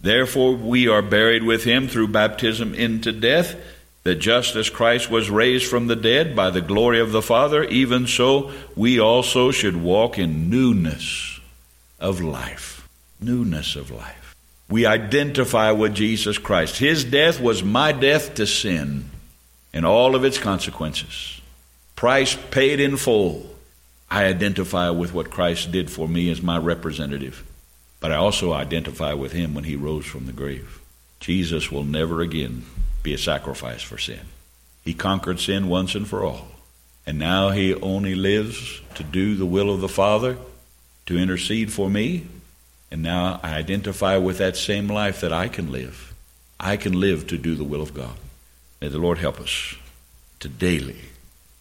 Therefore 0.00 0.54
we 0.54 0.88
are 0.88 1.02
buried 1.02 1.42
with 1.42 1.64
him 1.64 1.88
through 1.88 2.08
baptism 2.08 2.74
into 2.74 3.12
death, 3.12 3.56
that 4.02 4.16
just 4.16 4.56
as 4.56 4.70
Christ 4.70 5.10
was 5.10 5.28
raised 5.28 5.66
from 5.66 5.86
the 5.86 5.96
dead 5.96 6.34
by 6.34 6.50
the 6.50 6.62
glory 6.62 7.00
of 7.00 7.12
the 7.12 7.20
Father, 7.20 7.64
even 7.64 8.06
so 8.06 8.50
we 8.74 8.98
also 8.98 9.50
should 9.50 9.76
walk 9.76 10.18
in 10.18 10.48
newness 10.48 11.38
of 11.98 12.20
life. 12.20 12.88
Newness 13.20 13.76
of 13.76 13.90
life. 13.90 14.34
We 14.70 14.86
identify 14.86 15.72
with 15.72 15.94
Jesus 15.94 16.38
Christ. 16.38 16.78
His 16.78 17.04
death 17.04 17.40
was 17.40 17.62
my 17.62 17.92
death 17.92 18.34
to 18.36 18.46
sin 18.46 19.10
and 19.72 19.84
all 19.84 20.14
of 20.14 20.24
its 20.24 20.38
consequences 20.38 21.40
price 22.00 22.34
paid 22.50 22.80
in 22.80 22.96
full. 22.96 23.46
I 24.10 24.24
identify 24.24 24.88
with 24.88 25.12
what 25.12 25.30
Christ 25.30 25.70
did 25.70 25.90
for 25.90 26.08
me 26.08 26.30
as 26.30 26.40
my 26.40 26.56
representative, 26.56 27.44
but 28.00 28.10
I 28.10 28.16
also 28.16 28.52
identify 28.52 29.12
with 29.12 29.32
him 29.32 29.54
when 29.54 29.64
he 29.64 29.76
rose 29.76 30.06
from 30.06 30.26
the 30.26 30.32
grave. 30.32 30.80
Jesus 31.20 31.70
will 31.70 31.84
never 31.84 32.22
again 32.22 32.64
be 33.02 33.14
a 33.14 33.18
sacrifice 33.18 33.82
for 33.82 33.98
sin. 33.98 34.20
He 34.82 34.94
conquered 34.94 35.38
sin 35.38 35.68
once 35.68 35.94
and 35.94 36.08
for 36.08 36.24
all, 36.24 36.48
and 37.06 37.18
now 37.18 37.50
he 37.50 37.74
only 37.74 38.14
lives 38.14 38.80
to 38.94 39.04
do 39.04 39.36
the 39.36 39.46
will 39.46 39.72
of 39.72 39.80
the 39.80 39.88
Father, 39.88 40.38
to 41.06 41.18
intercede 41.18 41.72
for 41.72 41.90
me, 41.90 42.26
and 42.90 43.02
now 43.02 43.38
I 43.42 43.54
identify 43.54 44.16
with 44.16 44.38
that 44.38 44.56
same 44.56 44.88
life 44.88 45.20
that 45.20 45.32
I 45.32 45.48
can 45.48 45.70
live. 45.70 46.14
I 46.58 46.76
can 46.76 46.98
live 46.98 47.26
to 47.28 47.38
do 47.38 47.54
the 47.54 47.64
will 47.64 47.82
of 47.82 47.94
God. 47.94 48.16
May 48.80 48.88
the 48.88 48.98
Lord 48.98 49.18
help 49.18 49.40
us 49.40 49.74
to 50.40 50.48
daily 50.48 50.96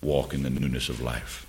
walk 0.01 0.33
in 0.33 0.43
the 0.43 0.49
newness 0.49 0.87
of 0.89 1.01
life. 1.01 1.45